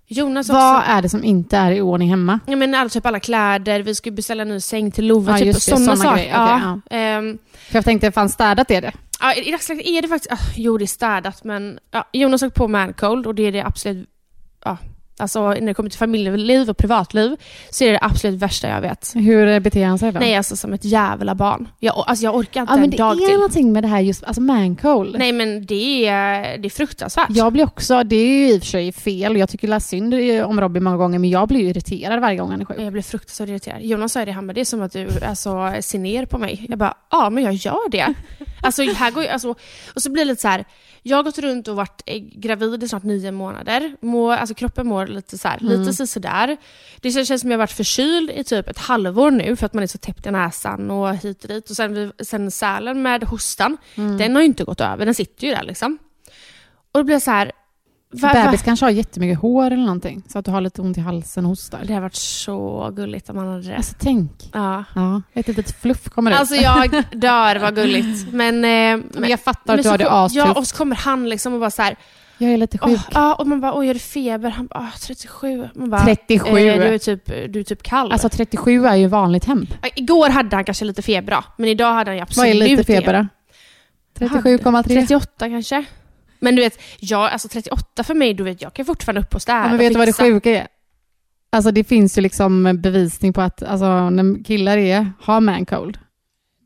Jonas 0.08 0.48
också. 0.48 0.58
Vad 0.58 0.82
är 0.86 1.02
det 1.02 1.08
som 1.08 1.24
inte 1.24 1.56
är 1.56 1.72
i 1.72 1.80
ordning 1.80 2.08
hemma? 2.10 2.40
Ja, 2.46 2.56
men 2.56 2.74
alltså, 2.74 2.98
typ 3.00 3.06
alla 3.06 3.20
kläder, 3.20 3.80
vi 3.80 3.94
skulle 3.94 4.12
beställa 4.16 4.42
en 4.42 4.48
ny 4.48 4.60
säng 4.60 4.90
till 4.90 5.06
Love, 5.06 5.32
Ja, 5.32 5.38
typ 5.38 5.54
det, 5.54 5.60
sådana 5.60 5.96
saker. 5.96 6.16
grejer. 6.16 6.32
Ja. 6.34 6.80
Ehm, 6.90 7.38
För 7.68 7.74
jag 7.78 7.84
tänkte, 7.84 8.12
fan 8.12 8.28
städat 8.28 8.70
är 8.70 8.80
det? 8.82 8.92
Ja, 9.20 9.34
i 9.34 9.50
dagsläget 9.50 9.86
är 9.86 10.02
det 10.02 10.08
faktiskt... 10.08 10.32
ah, 10.32 10.38
jo, 10.56 10.78
det 10.78 10.84
är 10.84 10.86
städat, 10.86 11.44
men 11.44 11.78
ja, 11.90 12.08
Jonas 12.12 12.42
har 12.42 12.48
på 12.48 12.68
mancold 12.68 13.26
och 13.26 13.34
det 13.34 13.42
är 13.42 13.52
det 13.52 13.60
absolut... 13.64 14.08
Ja, 14.64 14.76
alltså 15.18 15.48
när 15.50 15.60
det 15.60 15.74
kommer 15.74 15.90
till 15.90 15.98
familjeliv 15.98 16.70
och 16.70 16.76
privatliv 16.76 17.36
så 17.70 17.84
är 17.84 17.88
det 17.88 17.94
det 17.94 17.98
absolut 18.02 18.42
värsta 18.42 18.68
jag 18.68 18.80
vet. 18.80 19.12
Hur 19.14 19.60
beter 19.60 19.86
han 19.86 19.98
sig 19.98 20.12
då? 20.12 20.18
Nej, 20.18 20.36
alltså 20.36 20.56
som 20.56 20.72
ett 20.72 20.84
jävla 20.84 21.34
barn. 21.34 21.68
Jag, 21.78 22.04
alltså, 22.06 22.24
jag 22.24 22.34
orkar 22.36 22.60
inte 22.60 22.72
ja, 22.72 22.76
men 22.76 22.84
en 22.84 22.90
det 22.90 22.96
dag 22.96 23.22
är 23.22 23.26
till. 23.26 23.34
någonting 23.36 23.72
med 23.72 23.84
det 23.84 23.88
här 23.88 24.00
just, 24.00 24.24
alltså 24.24 24.40
mancold. 24.40 25.18
Nej, 25.18 25.32
men 25.32 25.66
det 25.66 26.06
är, 26.06 26.58
det 26.58 26.68
är 26.68 26.70
fruktansvärt. 26.70 27.26
Jag 27.30 27.52
blir 27.52 27.64
också, 27.64 28.02
det 28.04 28.16
är 28.16 28.26
ju 28.26 28.48
i 28.54 28.58
och 28.58 28.62
för 28.62 28.66
sig 28.70 28.92
fel, 28.92 29.36
jag 29.36 29.48
tycker 29.48 29.78
synd 29.78 30.14
om 30.44 30.60
Robin 30.60 30.84
många 30.84 30.96
gånger, 30.96 31.18
men 31.18 31.30
jag 31.30 31.48
blir 31.48 31.60
ju 31.60 31.68
irriterad 31.68 32.20
varje 32.20 32.36
gång 32.38 32.50
han 32.50 32.60
är 32.60 32.64
sjuk. 32.64 32.76
Jag 32.80 32.92
blir 32.92 33.02
fruktansvärt 33.02 33.48
irriterad. 33.48 33.82
Jonas 33.82 34.12
sa 34.12 34.24
det, 34.24 34.32
han 34.32 34.46
bara, 34.46 34.52
det 34.52 34.60
är 34.60 34.64
som 34.64 34.82
att 34.82 34.92
du 34.92 35.08
alltså, 35.28 35.74
ser 35.80 35.98
ner 35.98 36.26
på 36.26 36.38
mig. 36.38 36.66
Jag 36.68 36.78
bara, 36.78 36.94
ja 37.10 37.30
men 37.30 37.44
jag 37.44 37.54
gör 37.54 37.90
det. 37.90 38.14
alltså, 38.62 38.82
här 38.82 39.10
går, 39.10 39.22
jag- 39.22 39.32
alltså, 39.32 39.54
och 39.94 40.02
så 40.02 40.10
blir 40.10 40.24
det 40.24 40.28
lite 40.30 40.42
så 40.42 40.48
här. 40.48 40.64
Jag 41.08 41.16
har 41.16 41.22
gått 41.22 41.38
runt 41.38 41.68
och 41.68 41.76
varit 41.76 42.02
eh, 42.06 42.18
gravid 42.18 42.82
i 42.82 42.88
snart 42.88 43.02
nio 43.02 43.32
månader. 43.32 43.96
Mår, 44.00 44.32
alltså, 44.32 44.54
kroppen 44.54 44.86
mår 44.86 45.06
lite 45.06 45.38
så 45.38 45.48
här, 45.48 45.58
lite 45.60 45.92
så 45.92 46.06
sådär. 46.06 46.56
Det 47.00 47.10
känns 47.10 47.28
känns 47.28 47.40
som 47.40 47.50
jag 47.50 47.58
har 47.58 47.62
varit 47.62 47.70
förkyld 47.70 48.30
i 48.30 48.44
typ 48.44 48.68
ett 48.68 48.78
halvår 48.78 49.30
nu 49.30 49.56
för 49.56 49.66
att 49.66 49.74
man 49.74 49.82
är 49.82 49.86
så 49.86 49.98
täppt 49.98 50.26
i 50.26 50.30
näsan 50.30 50.90
och 50.90 51.16
hit 51.16 51.42
och 51.42 51.48
dit. 51.48 51.70
Och 51.70 51.76
sen, 51.76 52.12
sen 52.18 52.50
sälen 52.50 53.02
med 53.02 53.24
hostan, 53.24 53.76
den 53.94 54.34
har 54.34 54.42
ju 54.42 54.46
inte 54.46 54.64
gått 54.64 54.80
över, 54.80 55.04
den 55.04 55.14
sitter 55.14 55.46
ju 55.46 55.54
där 55.54 55.62
liksom. 55.62 55.98
Och 56.92 57.00
då 57.00 57.04
blir 57.04 57.14
jag 57.14 57.22
så 57.22 57.30
här. 57.30 57.52
Va- 58.22 58.32
va- 58.34 58.44
Bebis 58.44 58.62
kanske 58.62 58.86
har 58.86 58.90
jättemycket 58.90 59.38
hår 59.38 59.66
eller 59.66 59.76
någonting, 59.76 60.22
så 60.28 60.38
att 60.38 60.44
du 60.44 60.50
har 60.50 60.60
lite 60.60 60.82
ont 60.82 60.98
i 60.98 61.00
halsen 61.00 61.44
och 61.44 61.48
hostar. 61.48 61.80
Det 61.86 61.94
har 61.94 62.00
varit 62.00 62.14
så 62.14 62.90
gulligt 62.96 63.30
om 63.30 63.36
man 63.36 63.48
hade 63.48 63.62
det. 63.68 63.76
Alltså 63.76 63.94
tänk, 63.98 64.50
Ja. 64.54 64.84
ja, 64.94 65.22
ett 65.32 65.48
litet 65.48 65.80
fluff 65.80 66.08
kommer 66.08 66.30
ut. 66.30 66.36
Alltså 66.38 66.54
jag 66.54 66.90
dör, 67.12 67.56
vad 67.56 67.74
gulligt. 67.74 68.32
Men, 68.32 68.54
eh, 68.64 69.04
men 69.20 69.30
jag 69.30 69.40
fattar 69.40 69.74
att 69.78 69.82
du 69.82 69.88
har 69.88 69.98
det 69.98 70.10
astufft. 70.10 70.46
Ja, 70.46 70.52
och 70.52 70.66
så 70.66 70.76
kommer 70.76 70.96
han 70.96 71.28
liksom 71.28 71.54
och 71.54 71.60
bara 71.60 71.70
så 71.70 71.82
här, 71.82 71.96
Jag 72.38 72.52
är 72.52 72.56
lite 72.56 72.78
sjuk. 72.78 73.00
ja, 73.14 73.34
och 73.34 73.46
man 73.46 73.60
bara, 73.60 73.78
oj, 73.78 73.88
är 73.88 73.94
det 73.94 74.00
feber? 74.00 74.50
Han 74.50 74.66
bara, 74.66 74.78
"Ah, 74.80 74.98
37. 75.00 75.68
Man 75.74 75.90
bara, 75.90 76.04
37. 76.04 76.48
Eh, 76.48 76.54
du, 76.78 76.94
är 76.94 76.98
typ, 76.98 77.26
du 77.52 77.60
är 77.60 77.64
typ 77.64 77.82
kall. 77.82 78.12
Alltså 78.12 78.28
37 78.28 78.86
är 78.86 78.94
ju 78.96 79.06
vanligt 79.06 79.42
temp. 79.42 79.70
Ja, 79.82 79.88
Igår 79.96 80.28
hade 80.30 80.56
han 80.56 80.64
kanske 80.64 80.84
lite 80.84 81.02
feber 81.02 81.32
då, 81.32 81.44
men 81.56 81.68
idag 81.68 81.92
hade 81.94 82.10
han 82.10 82.16
ju 82.16 82.20
Vad 82.20 82.28
absolut 82.28 82.54
är 82.62 82.68
lite 82.68 82.84
feber 82.84 83.12
inga. 83.14 83.22
då? 83.22 83.28
37,3? 84.26 84.82
38 84.88 85.48
kanske. 85.48 85.84
Men 86.38 86.56
du 86.56 86.62
vet, 86.62 86.78
jag, 86.98 87.30
alltså 87.32 87.48
38 87.48 88.04
för 88.04 88.14
mig, 88.14 88.34
du 88.34 88.44
vet, 88.44 88.62
jag 88.62 88.74
kan 88.74 88.84
fortfarande 88.84 89.20
upp 89.20 89.34
och 89.34 89.42
städa 89.42 89.58
Ja, 89.58 89.68
men 89.68 89.78
vet 89.78 89.92
du 89.92 89.98
vad 89.98 90.08
det 90.08 90.12
sjuka 90.12 90.50
är? 90.50 90.66
Alltså 91.52 91.70
det 91.70 91.84
finns 91.84 92.18
ju 92.18 92.22
liksom 92.22 92.78
bevisning 92.82 93.32
på 93.32 93.40
att 93.40 93.62
alltså, 93.62 94.10
när 94.10 94.44
killar 94.44 94.76
är, 94.76 95.12
har 95.20 95.40
mancold, 95.40 95.98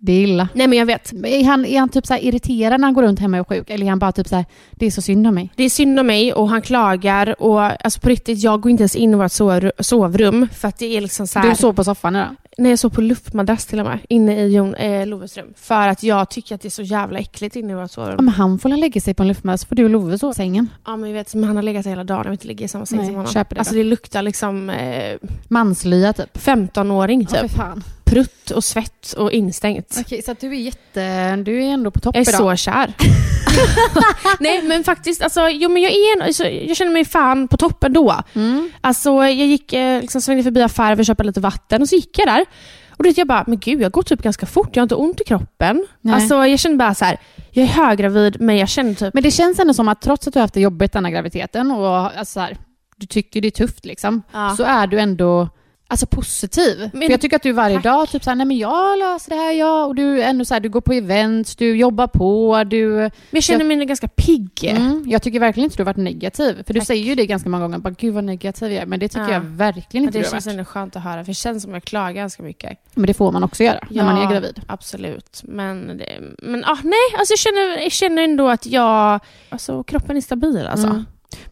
det 0.02 0.12
är 0.12 0.20
illa. 0.22 0.48
Nej 0.54 0.66
men 0.66 0.78
jag 0.78 0.86
vet. 0.86 1.12
Är 1.12 1.44
han, 1.44 1.64
är 1.66 1.78
han 1.78 1.88
typ 1.88 2.06
så 2.06 2.16
irriterad 2.16 2.80
när 2.80 2.86
han 2.86 2.94
går 2.94 3.02
runt 3.02 3.20
hemma 3.20 3.40
och 3.40 3.52
är 3.52 3.56
sjuk? 3.58 3.70
Eller 3.70 3.86
är 3.86 3.90
han 3.90 3.98
bara 3.98 4.12
typ 4.12 4.28
så 4.28 4.36
här, 4.36 4.44
det 4.72 4.86
är 4.86 4.90
så 4.90 5.02
synd 5.02 5.26
om 5.26 5.34
mig? 5.34 5.52
Det 5.56 5.64
är 5.64 5.70
synd 5.70 6.00
om 6.00 6.06
mig 6.06 6.32
och 6.32 6.48
han 6.48 6.62
klagar 6.62 7.42
och 7.42 7.62
alltså 7.62 8.00
på 8.00 8.08
riktigt, 8.08 8.38
jag 8.42 8.60
går 8.60 8.70
inte 8.70 8.82
ens 8.82 8.96
in 8.96 9.12
i 9.12 9.16
vårt 9.16 9.32
sov- 9.32 9.72
sovrum 9.78 10.48
för 10.54 10.68
att 10.68 10.78
det 10.78 10.96
är 10.96 11.00
liksom 11.00 11.26
så 11.26 11.38
här, 11.38 11.50
Du 11.50 11.56
sov 11.56 11.72
på 11.72 11.84
soffan 11.84 12.16
idag? 12.16 12.36
När 12.60 12.70
jag 12.70 12.78
sov 12.78 12.90
på 12.90 13.00
luftmadrass 13.00 13.66
till 13.66 13.80
och 13.80 13.86
med, 13.86 13.98
inne 14.08 14.40
i 14.40 14.54
Jon, 14.54 14.74
eh, 14.74 15.06
Loves 15.06 15.36
rum. 15.36 15.46
För 15.56 15.88
att 15.88 16.02
jag 16.02 16.30
tycker 16.30 16.54
att 16.54 16.60
det 16.60 16.68
är 16.68 16.70
så 16.70 16.82
jävla 16.82 17.18
äckligt 17.18 17.56
inne 17.56 17.72
i 17.72 17.74
vårt 17.74 17.82
Ja, 17.82 17.88
sovrum. 17.88 18.16
men 18.24 18.28
han 18.34 18.58
får 18.58 18.68
väl 18.70 18.80
lägga 18.80 19.00
sig 19.00 19.14
på 19.14 19.22
en 19.22 19.28
luftmadrass, 19.28 19.64
får 19.64 19.76
du 19.76 19.84
och 19.84 19.90
Love 19.90 20.18
sova 20.18 20.30
i 20.30 20.34
sängen. 20.34 20.68
Ja 20.86 20.96
men 20.96 21.10
jag 21.10 21.14
vet, 21.16 21.34
men 21.34 21.44
han 21.44 21.56
har 21.56 21.62
legat 21.62 21.86
hela 21.86 22.04
dagen, 22.04 22.18
jag 22.18 22.24
vill 22.24 22.32
inte 22.32 22.46
ligga 22.46 22.64
i 22.64 22.68
samma 22.68 22.86
säng 22.86 22.98
Nej, 22.98 23.06
som 23.06 23.14
honom. 23.14 23.32
köper 23.32 23.54
det 23.54 23.60
alltså 23.60 23.74
det 23.74 23.84
luktar 23.84 24.22
liksom 24.22 24.70
eh, 24.70 25.16
Manslya 25.48 26.12
typ. 26.12 26.38
15-åring 26.38 27.26
Ja, 27.32 27.40
typ. 27.40 27.50
för 27.50 27.58
fan. 27.58 27.84
Prutt 28.04 28.50
och 28.50 28.64
svett 28.64 29.12
och 29.18 29.32
instängt. 29.32 29.96
Okej, 30.00 30.22
så 30.22 30.32
att 30.32 30.40
du 30.40 30.46
är 30.48 30.54
jätte, 30.60 31.36
du 31.36 31.62
är 31.64 31.68
ändå 31.68 31.90
på 31.90 32.00
topp 32.00 32.16
Jag 32.16 32.28
är 32.28 32.34
idag. 32.34 32.58
så 32.58 32.64
kär. 32.64 32.94
Nej 34.40 34.62
men 34.62 34.84
faktiskt, 34.84 35.22
alltså, 35.22 35.48
jo, 35.48 35.68
men 35.68 35.82
jag, 35.82 35.92
är, 35.92 36.16
en- 36.16 36.22
alltså, 36.22 36.44
jag 36.48 36.76
känner 36.76 36.92
mig 36.92 37.04
fan 37.04 37.48
på 37.48 37.56
toppen 37.56 37.92
då. 37.92 38.14
Mm. 38.34 38.70
Alltså, 38.80 39.10
jag 39.10 39.32
gick, 39.34 39.72
eh, 39.72 40.00
liksom, 40.00 40.20
svängde 40.20 40.42
förbi 40.42 40.62
affären 40.62 40.96
för 40.96 41.00
att 41.00 41.06
köpa 41.06 41.22
lite 41.22 41.40
vatten 41.40 41.82
och 41.82 41.88
så 41.88 41.94
gick 41.96 42.18
jag 42.18 42.28
där. 42.28 42.44
Och 42.90 43.04
då 43.04 43.10
jag 43.16 43.26
bara, 43.26 43.44
men 43.46 43.58
gud 43.58 43.80
jag 43.82 43.92
går 43.92 44.02
typ 44.02 44.22
ganska 44.22 44.46
fort, 44.46 44.68
jag 44.76 44.80
har 44.80 44.84
inte 44.84 44.94
ont 44.94 45.20
i 45.20 45.24
kroppen. 45.24 45.86
Nej. 46.00 46.14
Alltså 46.14 46.46
jag 46.46 46.58
känner 46.58 46.76
bara 46.76 46.94
så 46.94 47.04
här, 47.04 47.18
jag 47.50 47.62
är 47.62 47.68
höggravid 47.68 48.40
men 48.40 48.56
jag 48.56 48.68
känner 48.68 48.94
typ, 48.94 49.14
Men 49.14 49.22
det 49.22 49.30
känns 49.30 49.58
ändå 49.58 49.74
som 49.74 49.88
att 49.88 50.02
trots 50.02 50.26
att 50.26 50.32
du 50.32 50.38
har 50.38 50.44
haft 50.44 50.54
det 50.54 50.60
jobbigt 50.60 50.92
denna 50.92 51.10
graviditeten 51.10 51.70
och 51.70 51.96
alltså 51.96 52.24
så 52.32 52.40
här, 52.40 52.56
du 52.96 53.06
tycker 53.06 53.40
det 53.40 53.48
är 53.48 53.50
tufft 53.50 53.84
liksom, 53.84 54.22
Ja. 54.32 54.54
så 54.56 54.62
är 54.62 54.86
du 54.86 54.98
ändå 55.00 55.48
alltså 55.90 56.06
positiv. 56.06 56.90
Men- 56.92 57.02
För 57.02 57.10
jag 57.10 57.20
tycker 57.20 57.36
att 57.36 57.42
du 57.42 57.52
varje 57.52 57.74
Tack. 57.76 57.84
dag 57.84 58.08
typ 58.08 58.24
såhär, 58.24 58.34
nej 58.36 58.46
men 58.46 58.58
jag 58.58 58.98
löser 58.98 59.30
det 59.30 59.36
här, 59.36 59.52
ja, 59.52 59.84
och 59.84 59.94
du 59.94 60.22
ändå 60.22 60.44
så 60.44 60.54
här, 60.54 60.60
du 60.60 60.68
går 60.68 60.80
på 60.80 60.92
events, 60.92 61.56
du 61.56 61.76
jobbar 61.76 62.06
på, 62.06 62.64
du... 62.64 62.86
men 62.96 63.10
jag 63.30 63.42
känner 63.42 63.64
mig 63.64 63.86
ganska 63.86 64.08
pigg. 64.08 64.64
Mm, 64.64 65.04
jag 65.08 65.22
tycker 65.22 65.40
verkligen 65.40 65.64
inte 65.64 65.76
du 65.76 65.82
har 65.82 65.86
varit 65.86 65.96
negativ. 65.96 66.62
För 66.66 66.74
du 66.74 66.80
Tack. 66.80 66.86
säger 66.86 67.04
ju 67.04 67.14
det 67.14 67.26
ganska 67.26 67.48
många 67.48 67.62
gånger, 67.64 67.78
bara 67.78 67.94
gud 67.98 68.14
vad 68.14 68.24
negativ 68.24 68.72
jag 68.72 68.82
är. 68.82 68.86
Men 68.86 69.00
det 69.00 69.08
tycker 69.08 69.24
Ja. 69.28 69.32
jag 69.32 69.40
verkligen 69.40 70.04
Ja, 70.04 70.06
inte 70.08 70.18
det 70.18 70.22
du 70.22 70.26
har 70.26 70.30
känns 70.30 70.46
varit. 70.46 70.52
ändå 70.52 70.64
skönt 70.64 70.96
att 70.96 71.02
höra, 71.02 71.24
för 71.24 71.30
det 71.30 71.34
känns 71.34 71.62
som 71.62 71.72
jag 71.74 71.84
klagar 71.84 72.12
ganska 72.12 72.42
mycket. 72.42 72.78
Men 72.94 73.06
det 73.06 73.14
får 73.14 73.32
man 73.32 73.44
också 73.44 73.64
göra 73.64 73.80
när 73.90 74.04
man 74.04 74.18
är 74.18 74.30
gravid. 74.32 74.60
Absolut. 74.66 75.40
Men, 75.44 75.98
det, 75.98 76.18
men 76.42 76.64
ah, 76.64 76.78
nej, 76.82 77.18
alltså 77.18 77.32
jag 77.32 77.38
känner, 77.38 77.82
jag 77.82 77.92
känner 77.92 78.22
ändå 78.22 78.48
att 78.48 78.66
jag... 78.66 79.20
Alltså 79.48 79.82
kroppen 79.82 80.16
är 80.16 80.20
stabil 80.20 80.66
alltså. 80.66 80.86
Mm. 80.86 81.04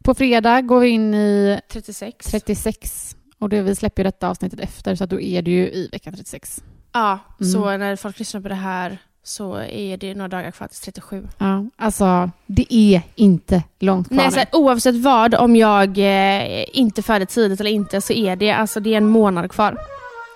På 0.02 0.14
fredag 0.14 0.60
går 0.62 0.80
vi 0.80 0.88
in 0.88 1.14
i 1.14 1.60
36. 1.72 2.26
36. 2.26 3.14
Och 3.38 3.48
det, 3.48 3.62
vi 3.62 3.74
släpper 3.74 4.02
ju 4.02 4.04
detta 4.04 4.28
avsnittet 4.28 4.60
efter, 4.60 4.94
så 4.94 5.04
att 5.04 5.10
då 5.10 5.20
är 5.20 5.42
du 5.42 5.50
ju 5.50 5.66
i 5.70 5.88
vecka 5.92 6.10
36. 6.12 6.62
Ja, 6.92 7.18
Mm. 7.40 7.52
så 7.52 7.76
när 7.76 7.96
folk 7.96 8.18
lyssnar 8.18 8.40
på 8.40 8.48
det 8.48 8.54
här 8.54 8.98
så 9.22 9.56
är 9.60 9.96
det 9.96 10.14
några 10.14 10.28
dagar 10.28 10.50
kvar 10.50 10.68
till 10.68 10.78
37. 10.80 11.28
Ja, 11.38 11.64
alltså 11.76 12.30
det 12.46 12.66
är 12.74 13.02
inte 13.14 13.62
långt 13.78 14.08
kvar. 14.08 14.16
Nej, 14.16 14.32
så 14.32 14.40
att 14.40 14.54
oavsett 14.54 14.96
vad, 14.96 15.34
om 15.34 15.56
jag 15.56 15.98
eh, 15.98 16.64
inte 16.72 17.02
föder 17.02 17.26
tidigt 17.26 17.60
eller 17.60 17.70
inte, 17.70 18.00
så 18.00 18.12
är 18.12 18.36
det, 18.36 18.50
alltså, 18.50 18.80
det 18.80 18.92
är 18.92 18.96
en 18.96 19.08
månad 19.08 19.50
kvar. 19.50 19.78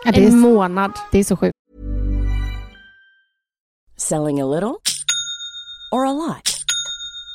ja, 0.04 0.12
det, 0.12 0.21
En 0.25 0.32
är, 0.32 0.37
månad. 0.37 0.92
det 1.12 1.18
är 1.18 1.25
så 1.25 1.37
sjukt. 1.37 1.52
Selling 3.97 4.40
a 4.40 4.47
little 4.47 4.75
or 5.92 6.06
a 6.06 6.12
lot? 6.12 6.51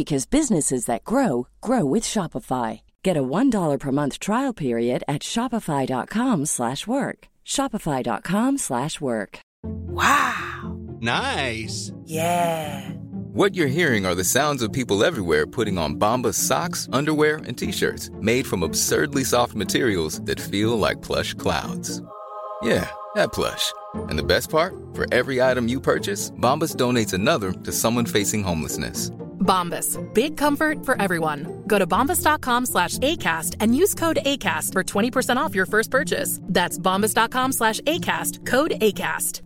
because 0.00 0.24
businesses 0.38 0.86
that 0.86 1.04
grow 1.04 1.46
grow 1.60 1.84
with 1.84 2.04
Shopify. 2.04 2.80
Get 3.02 3.18
a 3.18 3.28
$1 3.38 3.78
per 3.78 3.92
month 3.92 4.18
trial 4.18 4.54
period 4.54 5.00
at 5.06 5.22
shopify.com/work. 5.22 6.46
slash 6.48 6.86
work. 6.86 7.18
shopify.com/work. 7.44 8.58
slash 8.58 8.94
work. 9.00 9.32
Wow. 9.98 10.78
Nice. 11.00 11.92
Yeah. 12.06 12.80
What 13.40 13.54
you're 13.56 13.76
hearing 13.78 14.06
are 14.06 14.16
the 14.16 14.30
sounds 14.36 14.62
of 14.62 14.72
people 14.72 15.04
everywhere 15.04 15.46
putting 15.46 15.78
on 15.78 15.98
Bombas 15.98 16.38
socks, 16.48 16.88
underwear, 16.92 17.36
and 17.46 17.56
t-shirts 17.58 18.10
made 18.20 18.46
from 18.46 18.62
absurdly 18.62 19.24
soft 19.24 19.54
materials 19.54 20.22
that 20.22 20.40
feel 20.40 20.78
like 20.86 21.02
plush 21.02 21.34
clouds. 21.34 22.02
Yeah, 22.62 22.88
that 23.16 23.32
plush. 23.32 23.72
And 24.08 24.18
the 24.18 24.30
best 24.34 24.50
part? 24.50 24.74
For 24.94 25.06
every 25.12 25.40
item 25.50 25.68
you 25.68 25.80
purchase, 25.80 26.30
Bombas 26.32 26.74
donates 26.76 27.12
another 27.12 27.52
to 27.52 27.72
someone 27.72 28.06
facing 28.06 28.42
homelessness. 28.42 29.10
Bombas. 29.50 29.98
Big 30.14 30.36
comfort 30.36 30.86
for 30.86 30.94
everyone. 31.02 31.62
Go 31.66 31.78
to 31.78 31.86
bombas.com 31.86 32.66
slash 32.66 32.98
ACAST 32.98 33.56
and 33.60 33.74
use 33.74 33.94
code 33.94 34.18
ACAST 34.24 34.72
for 34.72 34.84
20% 34.84 35.36
off 35.36 35.54
your 35.54 35.66
first 35.66 35.90
purchase. 35.90 36.38
That's 36.44 36.78
bombas.com 36.78 37.52
slash 37.52 37.80
ACAST. 37.80 38.46
Code 38.46 38.72
ACAST. 38.80 39.42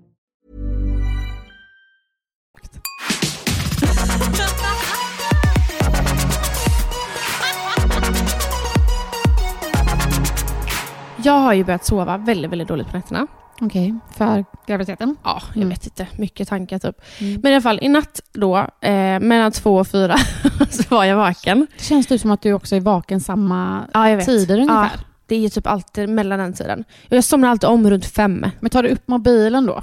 Jag 11.25 11.33
har 11.33 11.53
ju 11.55 11.65
börjat 11.65 11.85
sova 11.85 12.17
väldigt, 12.17 12.51
väldigt 12.51 12.69
dåligt 12.69 12.91
på 12.91 12.97
nätterna. 12.97 13.27
Okej, 13.61 13.95
för 14.17 14.45
graviditeten? 14.67 15.17
Ja, 15.25 15.43
jag 15.49 15.57
Mm. 15.57 15.69
vet 15.69 15.85
inte. 15.87 16.07
Mycket 16.17 16.49
tankar 16.49 16.79
typ. 16.79 16.97
Men 17.21 17.47
i 17.47 17.55
alla 17.55 17.61
fall, 17.63 17.79
i 17.83 17.89
natt 17.89 18.21
då, 18.33 18.57
eh, 18.81 19.21
mellan 19.21 19.53
två 19.53 19.77
och 19.77 19.89
fyra, 19.89 20.17
så 20.71 20.83
var 20.89 21.05
jag 21.05 21.17
vaken. 21.17 21.67
Det 21.79 21.85
känns 21.85 22.07
typ 22.07 22.21
som 22.21 22.31
att 22.31 22.43
du 22.43 22.53
också 22.53 22.77
är 22.77 22.81
vaken 22.81 23.21
samma 23.21 23.87
Ja, 23.95 24.11
jag 24.11 24.25
tider 24.25 24.59
ungefär. 24.59 24.91
Ja, 24.95 25.01
det 25.27 25.45
är 25.45 25.49
typ 25.49 25.67
alltid 25.67 26.09
mellan 26.09 26.39
den 26.39 26.53
tiden. 26.53 26.85
Jag 27.09 27.25
somnar 27.25 27.49
alltid 27.49 27.69
om 27.71 27.91
runt 27.91 28.07
fem. 28.07 28.47
Men 28.61 28.71
tar 28.71 28.83
du 28.83 28.89
upp 28.89 29.09
mobilen 29.09 29.67
då? 29.67 29.83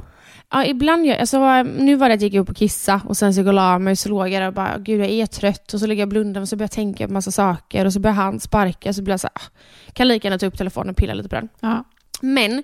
Ja, 0.53 0.65
ibland 0.65 1.05
gör 1.05 1.15
alltså, 1.17 1.63
Nu 1.63 1.95
var 1.95 2.09
det 2.09 2.15
att 2.15 2.21
jag 2.21 2.29
gick 2.29 2.39
upp 2.41 2.49
och 2.49 2.55
kissa 2.55 3.01
och 3.07 3.17
sen 3.17 3.33
så 3.33 3.39
gick 3.39 3.45
jag 3.45 3.51
och 3.51 3.53
la 3.53 3.79
mig 3.79 3.91
och 3.91 3.97
så 3.97 4.09
låg 4.09 4.29
jag 4.29 4.41
där 4.41 4.47
och 4.47 4.53
bara, 4.53 4.77
gud 4.77 5.01
jag 5.01 5.09
är 5.09 5.25
trött 5.25 5.73
och 5.73 5.79
så 5.79 5.87
ligger 5.87 6.01
jag 6.01 6.07
och 6.07 6.09
blundar 6.09 6.41
och 6.41 6.49
så 6.49 6.55
börjar 6.55 6.65
jag 6.65 6.71
tänka 6.71 7.07
på 7.07 7.13
massa 7.13 7.31
saker 7.31 7.85
och 7.85 7.93
så 7.93 7.99
börjar 7.99 8.15
han 8.15 8.39
sparka 8.39 8.89
och 8.89 8.95
så 8.95 9.01
blir 9.01 9.13
jag 9.13 9.19
så 9.19 9.27
här, 9.27 9.45
ah, 9.47 9.91
kan 9.93 10.07
lika 10.07 10.27
gärna 10.27 10.39
ta 10.39 10.45
upp 10.45 10.57
telefonen 10.57 10.89
och 10.89 10.97
pilla 10.97 11.13
lite 11.13 11.29
på 11.29 11.35
den. 11.35 11.49
Ja. 11.59 11.83
Men 12.21 12.63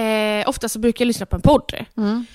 eh, 0.00 0.48
ofta 0.48 0.68
så 0.68 0.78
brukar 0.78 1.04
jag 1.04 1.06
lyssna 1.06 1.26
på 1.26 1.36
en 1.36 1.42
podd. 1.42 1.72
Mm. 1.96 2.26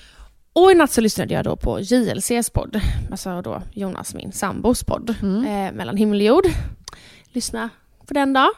Och 0.52 0.70
i 0.72 0.74
natt 0.74 0.90
så 0.92 1.00
lyssnade 1.00 1.34
jag 1.34 1.44
då 1.44 1.56
på 1.56 1.80
JLCs 1.80 2.50
podd, 2.50 2.80
alltså 3.10 3.42
då 3.42 3.62
Jonas, 3.74 4.14
min 4.14 4.32
sambos 4.32 4.84
podd, 4.84 5.14
Mm. 5.22 5.66
eh, 5.66 5.72
Mellan 5.72 5.96
himmel 5.96 6.20
och 6.20 6.26
jord. 6.26 6.44
Lyssna 7.32 7.68
på 8.06 8.14
den 8.14 8.32
då. 8.32 8.52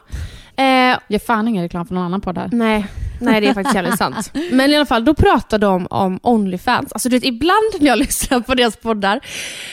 Eh, 0.57 0.99
Gör 1.07 1.19
fan 1.19 1.47
ingen 1.47 1.63
reklam 1.63 1.85
för 1.85 1.95
någon 1.95 2.03
annan 2.03 2.21
podd 2.21 2.37
här. 2.37 2.49
Nej, 2.51 2.85
nej 3.21 3.41
det 3.41 3.47
är 3.47 3.53
faktiskt 3.53 3.75
jävligt 3.75 3.97
sant. 3.97 4.31
Men 4.51 4.71
i 4.71 4.75
alla 4.75 4.85
fall, 4.85 5.05
då 5.05 5.13
pratar 5.13 5.57
de 5.59 5.87
om 5.89 6.19
Onlyfans. 6.23 6.93
Alltså 6.93 7.09
du 7.09 7.15
vet, 7.15 7.23
ibland 7.25 7.73
när 7.79 7.87
jag 7.87 7.97
lyssnar 8.05 8.39
på 8.39 8.55
deras 8.55 8.75
poddar, 8.77 9.19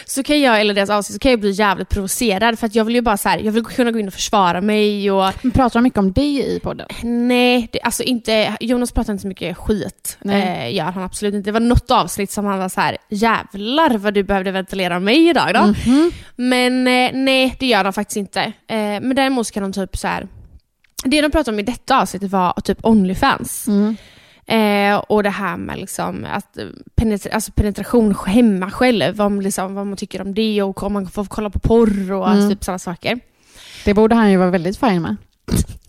så 0.06 0.22
kan 0.22 0.40
jag, 0.40 0.60
eller 0.60 0.74
deras 0.74 0.90
avsnitt, 0.90 1.14
så 1.14 1.18
kan 1.18 1.30
jag 1.30 1.40
bli 1.40 1.50
jävligt 1.50 1.88
provocerad. 1.88 2.58
För 2.58 2.66
att 2.66 2.74
jag 2.74 2.84
vill 2.84 2.94
ju 2.94 3.00
bara 3.00 3.16
så 3.16 3.28
här, 3.28 3.38
jag 3.38 3.52
vill 3.52 3.64
kunna 3.64 3.90
gå 3.90 3.98
in 3.98 4.06
och 4.06 4.12
försvara 4.14 4.60
mig 4.60 5.10
och 5.10 5.32
Men 5.42 5.50
pratar 5.52 5.80
de 5.80 5.82
mycket 5.82 5.98
om 5.98 6.12
dig 6.12 6.56
i 6.56 6.60
podden? 6.60 6.86
nej, 7.02 7.68
det, 7.72 7.80
alltså 7.80 8.02
inte, 8.02 8.56
Jonas 8.60 8.92
pratar 8.92 9.12
inte 9.12 9.22
så 9.22 9.28
mycket 9.28 9.56
skit. 9.56 10.18
Nej. 10.20 10.68
Eh, 10.68 10.74
gör 10.76 10.84
han 10.84 11.02
absolut 11.02 11.34
inte. 11.34 11.48
Det 11.48 11.52
var 11.52 11.60
något 11.60 11.90
avsnitt 11.90 12.30
som 12.30 12.44
han 12.44 12.58
var 12.58 12.68
så 12.68 12.80
här, 12.80 12.96
jävlar 13.08 13.98
vad 13.98 14.14
du 14.14 14.22
behövde 14.22 14.50
ventilera 14.50 15.00
mig 15.00 15.28
idag 15.28 15.54
då. 15.54 15.74
Men 16.36 16.86
eh, 16.86 17.10
nej, 17.12 17.56
det 17.58 17.66
gör 17.66 17.84
de 17.84 17.92
faktiskt 17.92 18.16
inte. 18.16 18.40
Eh, 18.42 18.76
men 18.76 19.14
däremot 19.14 19.50
kan 19.50 19.62
de 19.62 19.72
typ 19.72 19.96
så 19.96 20.08
här. 20.08 20.26
Det 21.04 21.20
de 21.20 21.30
pratade 21.30 21.54
om 21.54 21.58
i 21.60 21.62
detta 21.62 22.00
avsnittet 22.00 22.30
var 22.30 22.52
typ 22.64 22.78
Onlyfans. 22.82 23.68
Eh, 24.46 24.96
och 24.96 25.22
det 25.22 25.30
här 25.30 25.56
med 25.56 25.78
liksom 25.78 26.26
att 26.32 26.56
penetra- 26.96 27.30
alltså 27.34 27.52
penetration 27.52 28.16
hemma 28.26 28.70
själv, 28.70 29.20
om 29.20 29.40
liksom, 29.40 29.74
vad 29.74 29.86
man 29.86 29.96
tycker 29.96 30.20
om 30.22 30.34
det 30.34 30.62
och 30.62 30.82
om 30.82 30.92
man 30.92 31.06
får 31.10 31.24
kolla 31.24 31.50
på 31.50 31.58
porr 31.58 32.12
och 32.12 32.30
Mm. 32.32 32.50
typ 32.50 32.64
sådana 32.64 32.78
saker. 32.78 33.20
Det 33.84 33.94
borde 33.94 34.14
han 34.14 34.30
ju 34.30 34.36
vara 34.36 34.50
väldigt 34.50 34.76
fin 34.78 35.02
med. 35.02 35.16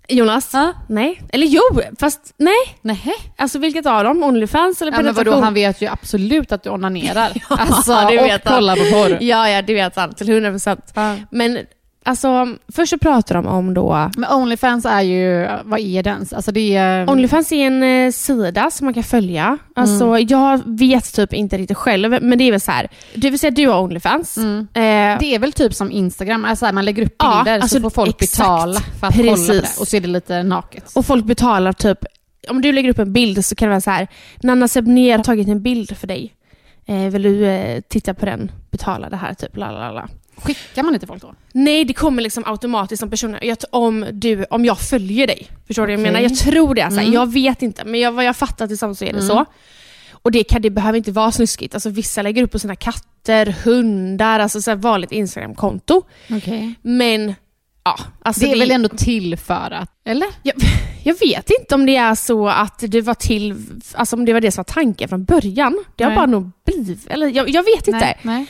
Jonas? 0.08 0.52
Nej. 0.88 1.22
Eller 1.30 1.48
jo, 1.48 1.62
fast 2.00 2.34
nej. 2.38 2.56
Nej. 2.82 3.14
Alltså 3.38 3.60
vilket 3.60 3.86
av 3.86 4.04
dem? 4.04 4.24
Onlyfans 4.24 4.82
eller 4.82 4.92
Ja, 4.92 4.98
men 4.98 5.06
penetration? 5.06 5.32
vadå, 5.34 5.44
han 5.46 5.54
vet 5.54 5.82
ju 5.82 5.88
absolut 5.88 6.52
att 6.52 6.64
du 6.64 6.70
onanerar. 6.70 7.32
alltså, 7.50 7.92
det 8.10 8.20
och 8.20 8.26
vet 8.26 8.46
han. 8.48 8.56
kollar 8.56 8.76
på 8.76 8.84
porr. 8.84 9.18
Ja, 9.24 9.50
ja, 9.50 9.62
det 9.62 9.74
vet 9.74 9.96
han 9.96 10.14
till 10.14 10.28
100%. 10.30 10.78
Ja. 10.94 11.16
Men 11.32 11.58
alltså, 12.06 12.48
först 12.74 12.90
så 12.90 12.98
pratar 12.98 13.36
de 13.36 13.48
om 13.48 13.74
då 13.74 14.10
Men 14.18 14.32
Onlyfans 14.32 14.86
är 14.86 15.02
ju, 15.02 15.48
vad 15.64 15.80
är 15.80 16.04
den? 16.04 16.26
Alltså 16.36 16.52
det 16.52 16.76
är... 16.76 17.10
Onlyfans 17.10 17.52
är 17.52 17.56
en 17.68 17.84
eh, 17.84 18.12
sida 18.12 18.72
som 18.72 18.86
man 18.86 18.94
kan 18.94 19.04
följa. 19.04 19.58
Alltså, 19.76 20.06
Mm. 20.06 20.28
Jag 20.30 20.62
vet 20.66 21.14
typ 21.14 21.34
inte 21.34 21.58
riktigt 21.58 21.78
själv, 21.78 22.24
men 22.24 22.38
det 22.38 22.44
är 22.44 22.52
väl 22.52 22.62
så 22.62 22.72
här. 22.72 22.88
Du 23.16 23.30
vill 23.30 23.40
säga 23.40 23.50
att 23.50 23.56
du 23.56 23.68
har 23.68 23.82
Onlyfans. 23.82 24.38
Mm. 24.38 24.60
Eh, 24.74 25.20
Det 25.20 25.36
är 25.36 25.40
väl 25.40 25.54
typ 25.54 25.74
som 25.74 25.92
Instagram, 25.92 26.46
alltså 26.46 26.72
man 26.72 26.86
lägger 26.86 27.04
upp 27.06 27.16
Ja, 27.20 27.42
bilder 27.46 27.60
alltså 27.60 27.78
så 27.78 27.82
får 27.82 27.90
folk 27.90 28.22
exakt. 28.22 28.38
betala 28.38 28.80
för 29.00 29.08
att 29.08 29.14
kolla 29.16 29.32
på 29.32 29.36
Precis. 29.36 29.76
det. 29.76 29.82
Och 29.82 29.88
så 29.88 29.96
är 29.98 30.02
det 30.02 30.08
lite 30.08 30.44
naket. 30.44 30.92
och 30.96 31.06
folk 31.06 31.26
betalar 31.26 31.74
typ, 31.74 31.98
om 32.50 32.62
du 32.62 32.72
lägger 32.72 32.90
upp 32.90 33.00
en 33.00 33.14
bild 33.14 33.46
så 33.46 33.56
kan 33.56 33.68
det 33.68 33.70
vara 33.74 33.82
så 33.82 33.92
här. 33.92 34.08
Nanna 34.42 34.68
Sebner 34.68 35.18
har 35.18 35.24
tagit 35.24 35.48
en 35.48 35.62
bild 35.62 35.98
för 35.98 36.08
dig. 36.08 36.34
Eh, 36.86 36.96
vill 36.98 37.24
du 37.24 37.46
eh, 37.46 37.82
titta 37.90 38.14
på 38.14 38.26
den? 38.26 38.52
Betala 38.72 39.10
det 39.10 39.18
här, 39.18 39.34
typ. 39.34 39.58
Lalala. 39.58 40.10
Skickar 40.36 40.84
man 40.84 40.94
inte 40.94 41.08
folk 41.08 41.22
då? 41.22 41.34
Nej, 41.52 41.86
det 41.86 41.94
kommer 41.94 42.22
liksom 42.22 42.44
automatiskt 42.46 43.00
som 43.00 43.10
person. 43.10 43.38
Jag, 43.42 43.58
om, 43.72 44.06
du, 44.12 44.46
om 44.50 44.66
jag 44.66 44.80
följer 44.80 45.28
dig. 45.28 45.48
Förstår 45.68 45.88
du 45.88 45.96
vad 45.96 46.06
jag 46.06 46.12
menar? 46.14 46.20
Jag 46.20 46.36
tror 46.38 46.76
det. 46.76 46.82
Alltså. 46.82 47.00
Mm. 47.02 47.14
Jag 47.14 47.34
vet 47.34 47.62
inte, 47.62 47.86
men 47.86 48.00
jag, 48.00 48.12
vad 48.12 48.26
jag 48.26 48.36
fattar 48.38 48.68
tillsammans 48.68 49.00
så 49.00 49.06
är 49.06 49.14
det 49.14 49.20
Mm. 49.20 49.28
så. 49.28 49.46
Och 50.12 50.32
det, 50.32 50.44
kan, 50.44 50.62
det 50.62 50.70
behöver 50.70 50.98
inte 50.98 51.12
vara 51.12 51.32
snuskigt. 51.32 51.74
Alltså, 51.74 51.90
vissa 51.90 52.22
lägger 52.22 52.44
upp 52.44 52.52
på 52.52 52.60
sina 52.60 52.76
katter, 52.76 53.46
hundar, 53.64 54.40
alltså 54.40 54.62
så 54.62 54.72
här 54.72 54.76
vanligt 54.76 55.12
Instagram-konto. 55.12 56.02
Okej. 56.32 56.74
Men 56.82 57.36
ja, 57.84 58.00
alltså 58.22 58.42
Det 58.46 58.52
är 58.52 58.60
väl 58.60 58.72
ändå 58.72 58.90
till 58.90 59.38
för 59.38 59.72
att, 59.72 59.90
eller? 60.06 60.28
jag, 60.44 60.56
jag 61.04 61.20
vet 61.20 61.50
inte 61.60 61.76
om 61.76 61.86
det 61.86 61.96
är 61.96 62.16
så 62.16 62.48
att 62.48 62.84
det 62.88 63.02
var 63.02 63.14
till, 63.14 63.56
alltså 63.94 64.16
om 64.16 64.26
det 64.26 64.34
var 64.34 64.42
det 64.42 64.52
som 64.52 64.64
var 64.68 64.74
tanken 64.74 65.10
från 65.10 65.24
början. 65.26 65.84
Det 65.96 66.04
har 66.04 66.12
Nej. 66.12 66.18
bara 66.18 66.26
nog 66.26 66.52
blivit, 66.66 67.08
eller 67.08 67.28
jag, 67.28 67.50
jag 67.50 67.64
vet 67.64 67.88
inte. 67.88 68.00
Nej. 68.00 68.20
Nej. 68.22 68.46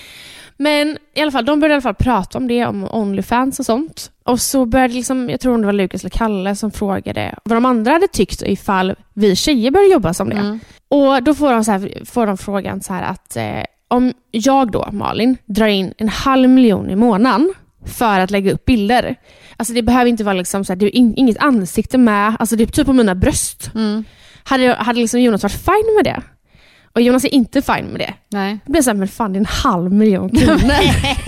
Men 0.57 0.97
i 1.15 1.21
alla 1.21 1.31
fall, 1.31 1.45
de 1.45 1.59
började 1.59 1.73
i 1.73 1.75
alla 1.75 1.81
fall 1.81 1.95
prata 1.95 2.37
om 2.37 2.47
det, 2.47 2.65
om 2.65 2.87
Onlyfans 2.91 3.59
och 3.59 3.65
sånt. 3.65 4.11
Och 4.23 4.41
så 4.41 4.65
började 4.65 4.93
liksom, 4.93 5.29
jag 5.29 5.39
tror 5.39 5.57
det 5.57 5.65
var 5.65 5.73
Lukas 5.73 6.01
eller 6.01 6.09
Kalle 6.09 6.55
som 6.55 6.71
frågade 6.71 7.35
vad 7.43 7.57
de 7.57 7.65
andra 7.65 7.91
hade 7.91 8.07
tyckt 8.07 8.41
ifall 8.41 8.95
vi 9.13 9.35
tjejer 9.35 9.71
började 9.71 9.93
jobba 9.93 10.13
som 10.13 10.29
det. 10.29 10.35
Mm. 10.35 10.59
Och 10.87 11.23
då 11.23 11.35
får 11.35 11.53
de, 11.53 11.63
så 11.63 11.71
här, 11.71 12.05
får 12.05 12.27
de 12.27 12.37
frågan 12.37 12.81
så 12.81 12.93
här 12.93 13.03
att 13.03 13.35
eh, 13.35 13.63
om 13.87 14.13
jag 14.31 14.71
då, 14.71 14.89
Malin, 14.91 15.37
drar 15.45 15.67
in 15.67 15.93
en 15.97 16.09
halv 16.09 16.49
miljon 16.49 16.89
i 16.89 16.95
månaden 16.95 17.53
för 17.85 18.19
att 18.19 18.31
lägga 18.31 18.53
upp 18.53 18.65
bilder. 18.65 19.15
Alltså 19.57 19.73
det 19.73 19.81
behöver 19.81 20.09
inte 20.09 20.23
vara 20.23 20.33
liksom 20.33 20.65
så 20.65 20.73
här, 20.73 20.77
det 20.77 20.85
är 20.85 20.95
in, 20.95 21.13
inget 21.15 21.37
ansikte 21.37 21.97
med, 21.97 22.35
alltså 22.39 22.55
det 22.55 22.63
är 22.63 22.67
typ 22.67 22.85
på 22.85 22.93
mina 22.93 23.15
bröst. 23.15 23.71
Mm. 23.75 24.03
Hade, 24.43 24.73
hade 24.73 24.99
liksom 24.99 25.21
Jonas 25.21 25.43
varit 25.43 25.65
fine 25.65 25.95
med 25.95 26.05
det? 26.05 26.21
Och 26.95 27.01
Jonas 27.01 27.25
är 27.25 27.33
inte 27.33 27.61
fine 27.61 27.85
med 27.85 27.99
det. 27.99 28.13
Nej. 28.29 28.59
Det 28.65 28.71
blir 28.71 28.81
såhär, 28.81 28.95
men 28.97 29.07
fan 29.07 29.33
det 29.33 29.37
är 29.37 29.39
en 29.39 29.45
halv 29.45 29.91
miljon 29.91 30.29
kronor. 30.29 30.73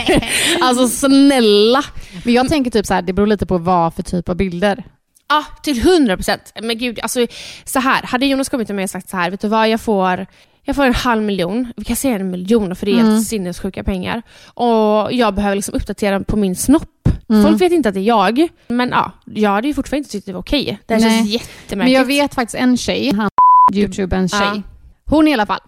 alltså 0.62 0.88
snälla. 0.88 1.84
Men 2.26 2.34
jag 2.34 2.48
tänker 2.50 2.72
typ 2.72 2.86
så 2.86 2.94
här, 2.94 3.02
det 3.02 3.14
beror 3.14 3.28
lite 3.28 3.46
på 3.46 3.58
vad 3.58 3.94
för 3.94 4.04
typ 4.04 4.30
av 4.30 4.36
bilder. 4.36 4.84
Ja, 5.30 5.44
till 5.64 5.82
hundra 5.82 6.16
procent. 6.18 6.54
Men 6.62 6.78
gud, 6.78 7.00
alltså 7.04 7.28
så 7.66 7.80
här. 7.80 8.04
Hade 8.04 8.26
Jonas 8.26 8.50
kommit 8.50 8.68
till 8.68 8.76
mig 8.76 8.84
och 8.84 8.90
sagt 8.90 9.10
så 9.10 9.18
här, 9.18 9.30
vet 9.32 9.42
du 9.42 9.48
vad, 9.48 9.70
jag 9.70 9.82
får, 9.82 10.26
jag 10.64 10.76
får 10.76 10.86
en 10.86 10.94
halv 10.94 11.24
miljon, 11.24 11.74
vi 11.78 11.84
kan 11.84 11.96
säga 11.96 12.16
en 12.16 12.32
miljon 12.32 12.76
för 12.76 12.86
det 12.86 12.92
är 12.92 13.00
Mm. 13.00 13.12
helt 13.14 13.28
sinnessjuka 13.28 13.84
pengar. 13.84 14.22
Och 14.54 15.14
jag 15.14 15.36
behöver 15.36 15.56
liksom 15.56 15.76
uppdatera 15.76 16.20
på 16.20 16.38
min 16.38 16.56
snopp. 16.56 16.90
Mm. 17.30 17.44
Folk 17.44 17.62
vet 17.62 17.72
inte 17.72 17.90
att 17.90 17.96
det 17.96 18.02
är 18.02 18.04
jag. 18.04 18.48
Men 18.68 18.90
ja, 18.90 19.12
jag 19.26 19.50
hade 19.50 19.68
ju 19.68 19.74
fortfarande 19.74 19.98
inte 19.98 20.10
tyckt 20.12 20.26
det 20.26 20.34
var 20.34 20.40
okej. 20.40 20.80
Det 20.86 20.94
här 20.94 21.02
Nej. 21.02 21.18
känns 21.18 21.30
jättemärkligt. 21.30 21.78
Men 21.78 21.92
jag 21.92 22.06
vet 22.06 22.36
faktiskt 22.36 22.56
en 22.56 22.78
tjej, 22.78 23.14
han 23.16 23.30
Youtube, 23.74 24.16
en 24.16 24.30
tjej. 24.30 24.40
Ja. 24.56 24.62
Hon 25.06 25.28
i 25.28 25.34
alla 25.34 25.46
fall. 25.46 25.60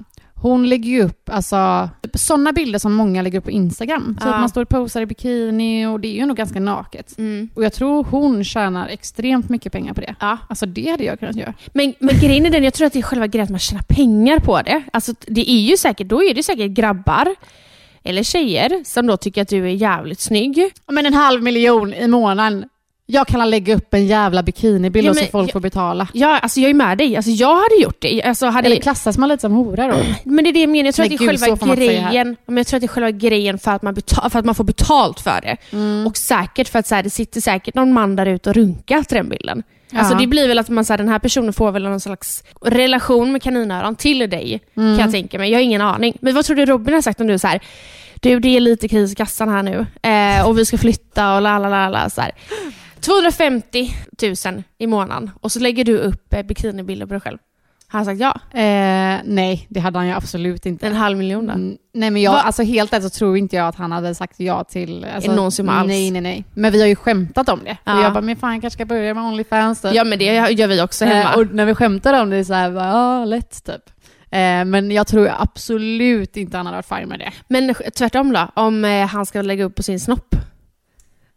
Hon 0.41 0.69
lägger 0.69 0.89
ju 0.89 1.01
upp 1.03 1.29
alltså, 1.29 1.89
sådana 2.13 2.51
bilder 2.53 2.79
som 2.79 2.93
många 2.93 3.21
lägger 3.21 3.37
upp 3.39 3.43
på 3.45 3.51
Instagram. 3.51 4.17
Så 4.21 4.27
Ja. 4.27 4.33
att 4.33 4.39
man 4.39 4.49
står 4.49 4.61
och 4.61 4.69
posar 4.69 5.01
i 5.01 5.05
bikini 5.05 5.85
och 5.85 5.99
det 5.99 6.07
är 6.07 6.13
ju 6.13 6.25
nog 6.25 6.37
ganska 6.37 6.59
naket. 6.59 7.17
Mm. 7.17 7.49
Och 7.55 7.63
jag 7.63 7.73
tror 7.73 8.03
hon 8.03 8.43
tjänar 8.43 8.87
extremt 8.87 9.49
mycket 9.49 9.71
pengar 9.71 9.93
på 9.93 10.01
det. 10.01 10.15
Ja. 10.19 10.37
Alltså 10.49 10.65
det 10.65 10.89
hade 10.91 11.03
jag 11.03 11.19
kunnat 11.19 11.35
göra. 11.35 11.53
Men, 11.73 11.93
men 11.99 12.19
grejen 12.19 12.45
är 12.45 12.49
den, 12.49 12.63
jag 12.63 12.73
tror 12.73 12.87
att 12.87 12.93
det 12.93 12.99
är 12.99 13.03
själva 13.03 13.27
grejen 13.27 13.43
att 13.43 13.49
man 13.49 13.59
tjänar 13.59 13.83
pengar 13.87 14.39
på 14.39 14.61
det. 14.61 14.83
Alltså 14.93 15.13
det 15.27 15.51
är 15.51 15.59
ju 15.61 15.77
säkert, 15.77 16.07
då 16.07 16.23
är 16.23 16.33
det 16.33 16.43
säkert 16.43 16.71
grabbar 16.71 17.35
eller 18.03 18.23
tjejer 18.23 18.83
som 18.85 19.07
då 19.07 19.17
tycker 19.17 19.41
att 19.41 19.47
du 19.49 19.63
är 19.65 19.69
jävligt 19.69 20.19
snygg. 20.19 20.69
Men 20.87 21.05
en 21.05 21.13
halv 21.13 21.43
miljon 21.43 21.93
i 21.93 22.07
månaden. 22.07 22.65
Jag 23.09 23.27
kan 23.27 23.49
lägga 23.49 23.75
upp 23.75 23.93
en 23.93 24.05
jävla 24.05 24.43
bikinibild 24.43 25.07
Ja, 25.07 25.13
så 25.13 25.25
folk 25.25 25.47
jag- 25.47 25.53
får 25.53 25.59
betala. 25.59 26.07
Ja, 26.13 26.39
alltså 26.39 26.59
jag 26.59 26.69
är 26.69 26.73
med 26.73 26.97
dig. 26.97 27.15
Alltså 27.15 27.31
jag 27.31 27.55
hade 27.55 27.75
gjort 27.81 28.01
det. 28.01 28.23
Alltså, 28.23 28.45
hade, 28.45 28.65
Eller 28.67 28.81
klassas 28.81 29.17
man 29.17 29.29
lite 29.29 29.41
som 29.41 29.51
hora 29.51 29.87
då? 29.87 29.97
men 30.23 30.43
det 30.43 30.49
är 30.49 30.53
det 30.53 30.59
jag 30.59 30.69
menar. 30.69 30.85
Jag 30.85 30.95
tror 30.95 31.03
att 31.05 31.09
det 31.09 31.15
är 31.15 31.29
gud, 31.29 31.39
själva 31.39 31.75
grejen. 31.75 32.35
Men 32.45 32.57
jag 32.57 32.67
tror 32.67 32.77
att 32.77 32.81
det 32.81 32.85
är 32.85 32.87
själva 32.87 33.11
grejen 33.11 33.59
för 33.59 33.71
att 33.71 33.81
man, 33.81 33.93
betal, 33.93 34.29
för 34.29 34.39
att 34.39 34.45
man 34.45 34.55
får 34.55 34.63
betalt 34.63 35.19
för 35.19 35.41
det. 35.41 35.57
Mm. 35.71 36.07
Och 36.07 36.17
säkert 36.17 36.69
för 36.69 36.79
att 36.79 36.87
så 36.87 36.95
här, 36.95 37.03
det 37.03 37.09
sitter 37.09 37.41
säkert 37.41 37.75
någon 37.75 37.93
man 37.93 38.15
där 38.15 38.25
ute 38.25 38.49
och 38.49 38.55
runkar 38.55 39.03
till 39.03 39.17
den 39.17 39.29
bilden. 39.29 39.63
Alltså 39.93 40.13
Ja. 40.13 40.19
det 40.19 40.27
blir 40.27 40.47
väl 40.47 40.59
att 40.59 40.69
man, 40.69 40.85
så 40.85 40.93
här, 40.93 40.97
den 40.97 41.09
här 41.09 41.19
personen 41.19 41.53
får 41.53 41.71
väl 41.71 41.83
någon 41.83 41.99
slags 41.99 42.43
relation 42.61 43.31
med 43.31 43.43
kaninöron 43.43 43.95
till 43.95 44.29
dig. 44.29 44.61
Mm. 44.77 44.97
Kan 44.97 45.05
jag 45.05 45.11
tänka 45.11 45.39
mig. 45.39 45.51
Jag 45.51 45.57
har 45.57 45.63
ingen 45.63 45.81
aning. 45.81 46.17
Men 46.21 46.35
vad 46.35 46.45
tror 46.45 46.55
du 46.55 46.65
Robin 46.65 46.93
har 46.93 47.01
sagt 47.01 47.21
om 47.21 47.27
du 47.27 47.39
så 47.39 47.47
här, 47.47 47.59
du 48.21 48.39
det 48.39 48.55
är 48.55 48.59
lite 48.59 48.87
kris 48.87 49.11
i 49.11 49.15
kassan 49.15 49.49
här 49.49 49.63
nu 49.63 49.85
eh, 50.01 50.47
och 50.47 50.57
vi 50.57 50.65
ska 50.65 50.77
flytta 50.77 51.35
och 51.35 51.41
la 51.41 51.59
la 51.59 51.69
la 51.69 51.89
la. 51.89 52.09
250 53.07 53.95
000 54.45 54.63
i 54.77 54.87
månaden 54.87 55.31
och 55.41 55.51
så 55.51 55.59
lägger 55.59 55.83
du 55.83 55.97
upp 55.97 56.33
eh, 56.33 56.43
bikinibilder 56.43 57.05
på 57.05 57.13
dig 57.13 57.21
själv. 57.21 57.37
Han 57.87 57.99
har 57.99 58.05
sagt 58.05 58.19
ja. 58.19 58.59
Eh, 58.59 59.19
nej, 59.25 59.67
det 59.69 59.79
hade 59.79 59.99
han 59.99 60.07
ju 60.07 60.13
absolut 60.13 60.65
inte. 60.65 60.87
En 60.87 60.95
halv 60.95 61.17
miljon 61.17 61.47
då. 61.47 61.53
Mm, 61.53 61.77
nej 61.93 62.11
men 62.11 62.21
jag, 62.21 62.31
Va? 62.31 62.39
alltså 62.39 62.63
helt 62.63 62.93
ärligt 62.93 63.13
så 63.13 63.17
tror 63.19 63.37
inte 63.37 63.55
jag 63.55 63.67
att 63.67 63.75
han 63.75 63.91
hade 63.91 64.15
sagt 64.15 64.39
ja 64.39 64.63
till... 64.63 65.05
Alltså, 65.15 65.31
någon 65.31 65.51
summa 65.51 65.73
alls. 65.73 65.87
Nej, 65.87 66.11
nej, 66.11 66.21
nej. 66.21 66.45
Men 66.53 66.71
vi 66.71 66.81
har 66.81 66.87
ju 66.87 66.95
skämtat 66.95 67.49
om 67.49 67.63
det. 67.63 67.77
Ja. 67.83 67.97
Och 67.97 68.03
jag 68.03 68.13
bara, 68.13 68.21
men 68.21 68.35
fan 68.35 68.53
jag 68.53 68.61
kanske 68.61 68.77
ska 68.77 68.85
börja 68.85 69.13
med 69.13 69.23
Onlyfans 69.23 69.81
typ. 69.81 69.93
Ja 69.93 70.03
men 70.03 70.19
det 70.19 70.25
gör 70.51 70.67
vi 70.67 70.81
också 70.81 71.05
hemma. 71.05 71.33
Eh, 71.33 71.39
och 71.39 71.53
när 71.53 71.65
vi 71.65 71.75
skämtar 71.75 72.21
om 72.21 72.29
det 72.29 72.37
är 72.37 72.43
så 72.43 72.53
här, 72.53 72.71
ja 72.71 73.25
lätt 73.25 73.63
typ. 73.65 73.89
Eh, 74.31 74.65
men 74.65 74.91
jag 74.91 75.07
tror 75.07 75.31
absolut 75.39 76.37
inte 76.37 76.57
han 76.57 76.65
hade 76.65 76.77
varit 76.77 76.99
fine 76.99 77.09
med 77.09 77.19
det. 77.19 77.31
Men 77.47 77.75
tvärtom 77.97 78.33
då, 78.33 78.47
om 78.53 78.85
eh, 78.85 79.07
han 79.07 79.25
ska 79.25 79.41
lägga 79.41 79.63
upp 79.63 79.75
på 79.75 79.83
sin 79.83 79.99
snopp? 79.99 80.35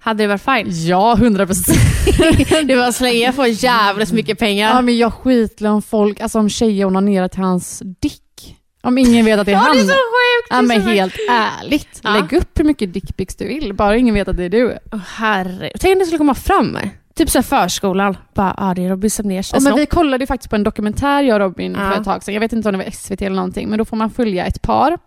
Hade 0.03 0.23
det 0.25 0.27
varit 0.27 0.43
fine? 0.43 0.87
Ja, 0.89 1.15
hundra 1.19 1.47
procent. 1.47 1.79
Det 2.67 2.77
var 2.77 2.93
så 2.93 3.05
länge 3.05 3.19
jag 3.19 3.35
får 3.35 3.47
jävligt 3.47 4.13
mycket 4.13 4.39
pengar. 4.39 4.71
Ja 4.75 4.81
men 4.83 4.99
jag 4.99 5.13
skiter 5.15 5.67
om 5.67 5.83
folk, 5.83 6.21
alltså 6.21 6.39
om 6.39 6.49
tjejer 6.49 6.87
onanerar 6.87 7.29
till 7.29 7.41
hans 7.41 7.83
dick. 8.01 8.57
Om 8.83 8.99
ingen 8.99 9.25
vet 9.25 9.39
att 9.41 9.47
det 9.47 9.53
är 9.53 9.57
Ja, 9.57 9.59
han. 9.59 9.77
det 9.77 9.83
är 9.83 9.87
så 9.87 9.89
sjukt! 9.89 10.49
Ja 10.51 10.63
men 10.63 10.77
sjukt. 10.81 10.89
helt 10.91 11.15
ärligt. 11.31 12.01
Ja. 12.03 12.11
Lägg 12.11 12.33
upp 12.33 12.59
hur 12.59 12.65
mycket 12.65 12.93
dickpics 12.93 13.37
du 13.37 13.47
vill, 13.49 13.75
bara 13.75 13.97
ingen 13.97 14.15
vet 14.15 14.29
att 14.29 14.37
det 14.37 14.45
är 14.45 14.49
du. 14.49 14.79
Åh, 14.93 14.99
herre. 15.17 15.73
Tänk 15.81 15.93
om 15.93 15.99
det 15.99 16.05
skulle 16.07 16.19
komma 16.19 16.35
fram. 16.35 16.79
Typ 17.17 17.31
såhär 17.31 17.43
förskolan. 17.43 18.17
Bara, 18.35 18.55
ah, 18.59 18.75
det 18.75 18.85
är 18.85 18.89
Robin 18.89 19.11
Semners 19.11 19.53
Ja, 19.53 19.61
men 19.61 19.77
vi 19.77 19.87
kollade 19.87 20.23
ju 20.23 20.27
faktiskt 20.27 20.51
på 20.51 20.57
en 20.57 20.63
dokumentär 20.65 21.23
jag 21.23 21.35
och 21.35 21.41
Robin 21.41 21.73
Ja. 21.79 21.91
för 21.91 21.99
ett 22.01 22.05
tag 22.05 22.23
sedan. 22.23 22.35
Jag 22.35 22.41
vet 22.41 22.53
inte 22.53 22.69
om 22.69 22.73
det 22.79 22.85
var 22.85 22.91
SVT 22.91 23.23
eller 23.23 23.37
någonting, 23.37 23.69
men 23.69 23.79
då 23.79 23.85
får 23.85 23.97
man 23.97 24.11
följa 24.11 24.47
ett 24.47 24.63
par 24.63 24.99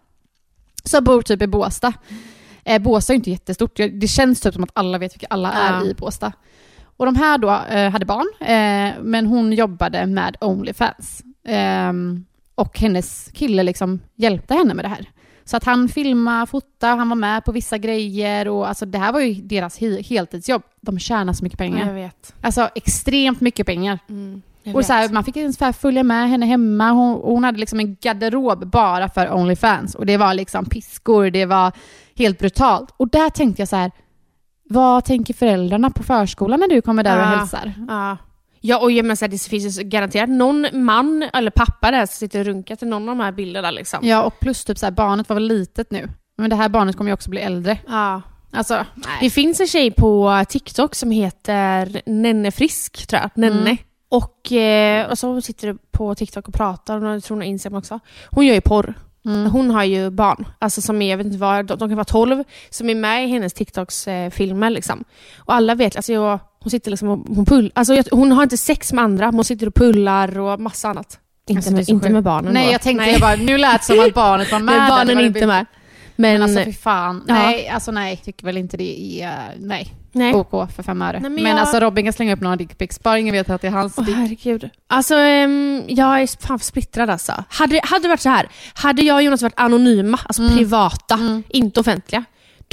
som 0.84 1.04
bor 1.04 1.22
typ 1.22 1.42
i 1.42 1.48
Båstad. 1.48 1.94
Eh, 2.66 2.82
Båstad 2.82 3.14
är 3.14 3.16
ju 3.16 3.18
inte 3.18 3.30
jättestort. 3.32 3.76
Det 3.94 4.08
känns 4.08 4.42
typ 4.42 4.54
som 4.54 4.64
att 4.64 4.70
alla 4.74 4.98
vet 4.98 5.14
vilka 5.16 5.28
alla 5.30 5.52
är 5.54 5.74
Ja. 5.74 5.86
i 5.86 5.94
Båstad. 5.94 6.32
Och 6.98 7.06
de 7.06 7.16
här 7.16 7.38
då 7.38 7.50
eh, 7.70 7.90
hade 7.92 8.06
barn, 8.06 8.26
eh, 8.40 9.02
men 9.04 9.26
hon 9.26 9.54
jobbade 9.54 10.06
med 10.06 10.38
Onlyfans. 10.42 11.24
Ehm, 11.48 12.26
och 12.56 12.80
hennes 12.80 13.30
kille 13.34 13.64
liksom 13.64 14.00
hjälpte 14.16 14.54
henne 14.54 14.74
med 14.74 14.86
det 14.86 14.90
här. 14.90 15.06
Så 15.46 15.58
att 15.58 15.64
han 15.64 15.90
filmade, 15.90 16.48
fotade, 16.48 16.94
han 16.96 17.10
var 17.10 17.16
med 17.16 17.46
på 17.46 17.52
vissa 17.52 17.78
grejer 17.78 18.48
och 18.48 18.68
alltså 18.68 18.86
det 18.86 18.98
här 18.98 19.14
var 19.14 19.20
ju 19.20 19.34
deras 19.34 19.80
he- 19.80 20.04
heltidsjobb. 20.04 20.64
De 20.82 21.00
tjänar 21.00 21.34
så 21.34 21.44
mycket 21.44 21.60
pengar. 21.60 21.88
jag 21.88 21.94
vet. 21.94 22.34
Alltså 22.42 22.70
extremt 22.76 23.42
mycket 23.42 23.66
pengar. 23.68 24.00
Mm, 24.10 24.42
Och 24.74 24.86
så 24.86 24.94
här, 24.94 25.10
man 25.10 25.24
fick 25.24 25.38
ungefär 25.38 25.72
följa 25.72 26.04
med 26.04 26.30
henne 26.30 26.46
hemma. 26.46 26.92
Hon, 26.92 27.14
hon 27.24 27.44
hade 27.44 27.58
liksom 27.60 27.80
en 27.80 27.96
garderob 27.96 28.68
bara 28.72 29.10
för 29.10 29.34
Onlyfans. 29.34 29.96
Och 29.96 30.06
det 30.06 30.18
var 30.18 30.34
liksom 30.34 30.66
piskor, 30.66 31.30
det 31.30 31.46
var 31.46 31.72
helt 32.16 32.40
brutalt. 32.40 32.94
Och 32.98 33.10
där 33.10 33.30
tänkte 33.30 33.62
jag 33.62 33.70
så 33.70 33.76
här, 33.76 33.92
vad 34.70 35.06
tänker 35.06 35.34
föräldrarna 35.34 35.90
på 35.90 36.04
förskolan 36.04 36.60
när 36.60 36.68
du 36.68 36.82
kommer 36.82 37.04
där 37.04 37.16
och 37.18 37.22
Ja. 37.24 37.26
hälsar? 37.38 37.74
Ja. 37.88 38.18
Ja, 38.66 38.80
och 38.80 38.92
jag 38.92 39.06
menar, 39.06 39.16
så 39.16 39.26
här, 39.26 39.30
det 39.32 39.42
finns 39.42 39.80
ju 39.80 39.84
garanterat 39.84 40.30
någon 40.30 40.68
man 40.86 41.24
eller 41.34 41.52
pappa 41.52 41.92
där 41.92 42.06
som 42.06 42.14
sitter 42.14 42.40
och 42.40 42.46
runkar 42.46 42.76
till 42.76 42.88
någon 42.88 43.10
av 43.10 43.16
de 43.18 43.24
här 43.24 43.32
bilderna. 43.32 43.72
Liksom. 43.72 44.00
Ja, 44.04 44.24
och 44.24 44.40
plus 44.40 44.66
typ 44.66 44.78
så 44.78 44.86
här, 44.86 44.92
barnet 44.92 45.30
var 45.30 45.34
väl 45.34 45.48
litet 45.48 45.92
nu. 45.92 46.10
Men 46.38 46.50
det 46.50 46.56
här 46.56 46.70
barnet 46.70 46.96
kommer 46.98 47.10
ju 47.10 47.14
också 47.14 47.30
bli 47.30 47.42
äldre. 47.42 47.78
Ja. 47.88 48.22
Alltså, 48.56 48.86
Det 49.22 49.30
finns 49.30 49.60
en 49.60 49.68
tjej 49.68 49.92
på 49.92 50.44
TikTok 50.50 50.96
som 50.96 51.12
heter 51.12 52.02
Nenne 52.06 52.52
Frisk, 52.52 53.08
tror 53.08 53.22
jag. 53.22 53.30
Nenne. 53.36 53.60
Mm. 53.62 53.78
Och, 54.14 54.52
eh, 54.52 55.10
och 55.10 55.20
så 55.20 55.42
sitter 55.42 55.68
du 55.68 55.78
på 55.92 56.16
TikTok 56.16 56.48
och 56.48 56.54
pratar, 56.54 57.04
och 57.06 57.16
jag 57.16 57.24
tror 57.24 57.36
hon 57.36 57.42
har 57.42 57.48
Instagram 57.50 57.78
också. 57.78 58.00
Hon 58.30 58.46
gör 58.46 58.54
ju 58.56 58.62
porr. 58.62 58.94
Mm. 59.26 59.52
Hon 59.52 59.72
har 59.72 59.84
ju 59.84 60.10
barn, 60.10 60.46
alltså 60.60 60.82
som 60.82 61.02
är, 61.02 61.10
jag 61.10 61.18
vet 61.18 61.26
inte 61.26 61.38
vad, 61.38 61.66
de, 61.66 61.78
de 61.78 61.90
kan 61.90 61.96
vara 61.96 62.06
12, 62.06 62.44
som 62.70 62.90
är 62.90 62.96
med 62.96 63.26
i 63.26 63.28
hennes 63.28 63.54
TikToks 63.54 64.08
eh, 64.08 64.70
liksom. 64.70 65.04
Och 65.38 65.54
alla 65.54 65.76
vet, 65.76 65.96
alltså 65.96 66.14
jag, 66.14 66.40
hon 66.60 66.72
sitter 66.72 66.92
liksom 66.92 67.10
och 67.10 67.36
hon 67.36 67.46
pull, 67.46 67.72
alltså 67.76 67.94
jag, 67.94 68.06
hon 68.12 68.32
har 68.32 68.44
inte 68.44 68.58
sex 68.58 68.94
med 68.94 69.04
andra, 69.04 69.26
men 69.26 69.36
hon 69.36 69.46
sitter 69.46 69.68
och 69.68 69.76
pullar 69.76 70.40
och 70.40 70.60
massa 70.60 70.90
annat. 70.90 71.20
Inte, 71.48 71.58
Alltså, 71.60 71.72
med, 71.72 71.90
inte 71.90 72.10
med 72.10 72.24
barnen 72.24 72.54
Nej, 72.54 72.66
då. 72.66 72.72
jag 72.72 72.82
tänkte 72.82 73.10
jag 73.10 73.22
bara, 73.22 73.36
nu 73.36 73.58
lät 73.58 73.82
det 73.82 73.86
som 73.86 74.00
att 74.00 74.14
barnet 74.14 74.52
var 74.52 74.60
med. 74.60 74.76
Det 74.76 74.90
barnen 74.90 75.18
är 75.18 75.24
inte 75.24 75.48
med. 75.48 75.66
Men, 76.16 76.34
Men 76.34 76.42
alltså 76.42 76.64
fy 76.64 76.74
fan. 76.74 77.24
Ja. 77.28 77.34
Nej, 77.34 77.68
alltså 77.68 77.92
nej. 77.92 78.18
Tycker 78.18 78.46
väl 78.46 78.58
inte 78.58 78.78
det 78.78 79.22
är, 79.22 79.56
nej. 79.60 79.94
Nej. 80.14 80.34
OK 80.34 80.72
för 80.76 80.84
fem 80.84 81.02
öre. 81.02 81.12
Nej, 81.12 81.22
men 81.22 81.44
men 81.44 81.52
jag- 81.52 81.60
alltså 81.60 81.80
Robin 81.80 82.04
kan 82.06 82.14
slänga 82.14 82.34
upp 82.34 82.42
några 82.42 82.56
dickpics, 82.56 83.04
bara 83.04 83.20
ingen 83.20 83.34
vet 83.34 83.50
att 83.50 83.62
det 83.62 83.68
är 83.68 83.72
hans 83.72 83.96
dick. 83.96 84.16
herregud. 84.16 84.70
Alltså, 84.88 85.16
ehm, 85.16 85.84
jag 85.88 86.22
är 86.22 86.48
fan 86.48 86.60
splittrad 86.60 87.10
alltså. 87.10 87.44
Hade, 87.50 87.80
hade 87.84 88.04
det 88.04 88.08
varit 88.10 88.20
så 88.22 88.30
här, 88.30 88.50
hade 88.74 89.02
jag 89.02 89.16
och 89.16 89.24
Jonas 89.24 89.42
varit 89.42 89.60
anonyma, 89.60 90.20
alltså 90.26 90.42
Mm. 90.42 90.56
privata, 90.58 91.16
Mm. 91.16 91.44
inte 91.50 91.80
offentliga, 91.80 92.24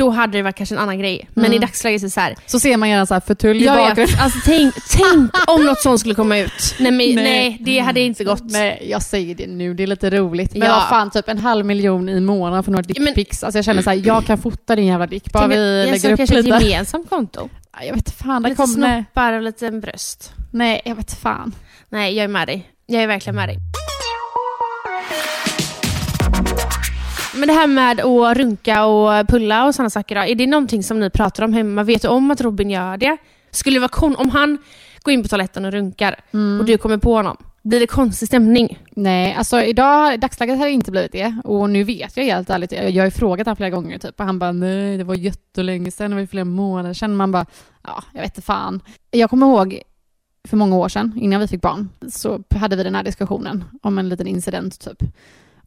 då 0.00 0.10
hade 0.10 0.38
det 0.38 0.42
varit 0.42 0.56
kanske 0.56 0.74
en 0.74 0.78
annan 0.80 0.98
grej. 0.98 1.28
Men 1.34 1.44
Mm. 1.44 1.56
i 1.56 1.58
dagsläget 1.58 2.02
är 2.02 2.06
det 2.06 2.10
så 2.10 2.20
här, 2.20 2.34
Så 2.46 2.60
ser 2.60 2.76
man 2.76 2.88
gärna 2.88 3.06
så 3.06 3.14
här 3.14 3.20
förtull 3.20 3.56
i 3.56 3.64
jag 3.64 3.76
bakgrunden. 3.76 4.16
alltså, 4.20 4.38
tänk, 4.44 4.74
tänk 4.90 5.30
om 5.46 5.66
något 5.66 5.80
sånt 5.80 6.00
skulle 6.00 6.14
komma 6.14 6.38
ut. 6.38 6.74
Nej, 6.78 6.92
men, 6.92 7.14
nej. 7.24 7.56
det 7.60 7.78
hade 7.78 8.00
inte 8.00 8.24
gått. 8.24 8.42
Nej, 8.50 8.86
jag 8.90 9.02
säger 9.02 9.34
det 9.34 9.46
nu, 9.46 9.74
det 9.74 9.82
är 9.82 9.86
lite 9.86 10.10
roligt. 10.10 10.52
Men 10.54 10.68
Ja. 10.68 10.74
vad 10.74 10.88
fan, 10.88 11.10
typ 11.10 11.28
en 11.28 11.38
halv 11.38 11.66
miljon 11.66 12.08
i 12.08 12.20
månaden 12.20 12.64
för 12.64 12.70
några 12.72 12.82
dickpics. 12.82 13.44
Alltså 13.44 13.58
jag 13.58 13.64
känner 13.64 13.82
så 13.82 13.90
här, 13.90 14.02
jag 14.06 14.26
kan 14.26 14.38
fota 14.38 14.76
din 14.76 14.86
jävla 14.86 15.06
dick, 15.06 15.32
bara 15.32 15.40
Tänk, 15.40 15.52
vi 15.54 15.78
jag 15.80 15.90
lägger 15.90 16.12
upp 16.12 16.16
kanske 16.16 16.42
lite. 16.42 16.56
ett 16.56 16.62
gemensamt 16.62 17.10
konto. 17.10 17.48
Ja, 17.72 17.84
Jag 17.86 17.94
vet 17.94 18.10
fan, 18.10 18.42
det 18.42 18.48
Lite 18.48 18.62
kom... 18.62 18.72
Nej, 18.78 19.04
snoppar 19.04 19.32
och 19.32 19.42
lite 19.42 19.70
bröst. 19.70 20.32
nej, 20.52 20.80
jag 20.84 20.94
vet 20.94 21.12
fan. 21.20 21.54
Nej, 21.88 22.14
jag 22.16 22.24
är 22.24 22.28
med 22.28 22.48
dig. 22.48 22.70
Jag 22.86 23.02
är 23.02 23.06
verkligen 23.06 23.36
med 23.36 23.48
dig. 23.48 23.56
Men 27.40 27.46
det 27.48 27.52
här 27.54 27.66
med 27.66 28.00
att 28.00 28.36
runka 28.36 28.84
och 28.84 29.28
pulla 29.28 29.66
och 29.66 29.74
sådana 29.74 29.90
saker 29.90 30.14
då, 30.14 30.20
är 30.20 30.34
det 30.34 30.46
någonting 30.46 30.82
som 30.82 31.00
ni 31.00 31.10
pratar 31.10 31.44
om 31.44 31.52
hemma? 31.52 31.82
Vet 31.82 32.02
du 32.02 32.08
om 32.08 32.30
att 32.30 32.40
Robin 32.40 32.70
gör 32.70 32.96
det? 32.96 33.16
Skulle 33.50 33.76
det 33.76 33.80
vara 33.80 33.88
kon- 33.88 34.16
om 34.16 34.30
han 34.30 34.58
går 35.02 35.14
in 35.14 35.22
på 35.22 35.28
toaletten 35.28 35.64
och 35.64 35.72
runkar 35.72 36.20
och 36.60 36.64
du 36.64 36.78
kommer 36.78 36.98
på 36.98 37.14
honom, 37.14 37.36
blir 37.62 37.80
det 37.80 37.86
konstig 37.86 38.28
stämning? 38.28 38.78
Nej, 38.90 39.34
alltså 39.34 39.62
idag, 39.62 40.14
i 40.14 40.16
dagsläget 40.16 40.58
har 40.58 40.66
det 40.66 40.72
inte 40.72 40.90
blivit 40.90 41.12
det. 41.12 41.36
Och 41.44 41.70
nu 41.70 41.84
vet 41.84 42.16
jag 42.16 42.24
helt 42.24 42.50
ärligt, 42.50 42.72
jag 42.72 42.90
jag 42.90 43.02
har 43.02 43.06
ju 43.06 43.10
frågat 43.10 43.46
honom 43.46 43.56
flera 43.56 43.70
gånger 43.70 43.98
typ. 43.98 44.20
Och 44.20 44.26
han 44.26 44.38
bara, 44.38 44.52
nej 44.52 44.98
det 44.98 45.04
var 45.04 45.14
jättelänge 45.14 45.90
sedan, 45.90 46.10
det 46.10 46.14
var 46.14 46.20
ju 46.20 46.26
flera 46.26 46.44
månader 46.44 46.94
sedan. 46.94 47.16
Man 47.16 47.32
bara, 47.32 47.46
ja, 47.86 48.04
jag 48.14 48.20
vet 48.22 48.30
inte 48.30 48.42
fan. 48.46 48.80
Jag 49.10 49.30
kommer 49.30 49.46
ihåg 49.46 49.82
för 50.48 50.56
många 50.56 50.76
år 50.76 50.88
sedan, 50.88 51.12
innan 51.16 51.40
vi 51.40 51.48
fick 51.48 51.60
barn, 51.62 51.88
så 52.12 52.42
hade 52.54 52.76
vi 52.76 52.82
den 52.82 52.94
här 52.94 53.02
diskussionen 53.02 53.64
om 53.82 53.98
en 53.98 54.08
liten 54.08 54.26
incident 54.26 54.80
typ. 54.80 55.02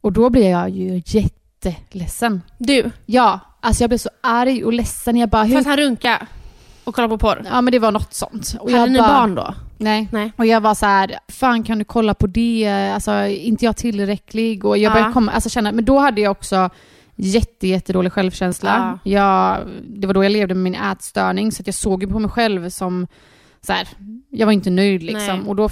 Och 0.00 0.12
då 0.12 0.30
blev 0.30 0.50
jag 0.50 0.70
ju 0.70 1.02
jätteledsen. 1.68 2.42
Du, 2.58 2.90
Ja, 3.06 3.40
alltså 3.60 3.82
jag 3.82 3.90
blev 3.90 3.98
så 3.98 4.08
arg 4.22 4.64
och 4.64 4.72
ledsen. 4.72 5.16
Jag 5.16 5.28
bara, 5.28 5.48
för 5.48 5.56
att 5.56 5.66
han 5.66 5.76
runkar 5.76 6.26
och 6.84 6.94
kollar 6.94 7.08
på 7.08 7.18
porr. 7.18 7.42
Ja 7.50 7.60
men 7.60 7.72
det 7.72 7.78
var 7.78 7.92
något 7.92 8.14
sånt. 8.14 8.56
Och 8.60 8.70
Hade 8.70 8.80
jag 8.82 8.90
ni 8.92 8.98
bara, 8.98 9.08
barn 9.08 9.34
då? 9.34 9.54
Nej. 9.78 10.08
Nej. 10.12 10.32
Och 10.36 10.46
jag 10.46 10.60
var 10.60 10.74
så 10.74 10.86
här, 10.86 11.18
fan 11.28 11.62
kan 11.62 11.78
du 11.78 11.84
kolla 11.84 12.14
på 12.14 12.26
det? 12.26 12.90
Alltså 12.94 13.26
inte 13.26 13.64
jag 13.64 13.76
tillräcklig? 13.76 14.64
Och 14.64 14.78
jag 14.78 14.92
började 14.92 15.08
Ja. 15.10 15.12
komma, 15.12 15.32
alltså 15.32 15.50
känna, 15.50 15.72
men 15.72 15.84
då 15.84 15.98
hade 15.98 16.20
jag 16.20 16.30
också 16.30 16.70
jätte, 17.16 17.66
jättedålig 17.68 18.12
självkänsla. 18.12 18.98
Jag, 19.04 19.58
det 19.88 20.06
var 20.06 20.14
då 20.14 20.24
jag 20.24 20.32
levde 20.32 20.54
med 20.54 20.62
min 20.62 20.74
ätstörning 20.82 21.52
så 21.52 21.62
att 21.62 21.66
jag 21.66 21.74
såg 21.74 22.02
ju 22.02 22.08
på 22.08 22.18
mig 22.18 22.30
själv 22.30 22.70
som 22.70 23.06
så 23.66 23.72
här, 23.72 23.88
jag 24.30 24.46
var 24.46 24.52
inte 24.52 24.70
nöjd 24.70 25.02
liksom. 25.02 25.38
Nej. 25.38 25.48
Och 25.48 25.56
då, 25.56 25.68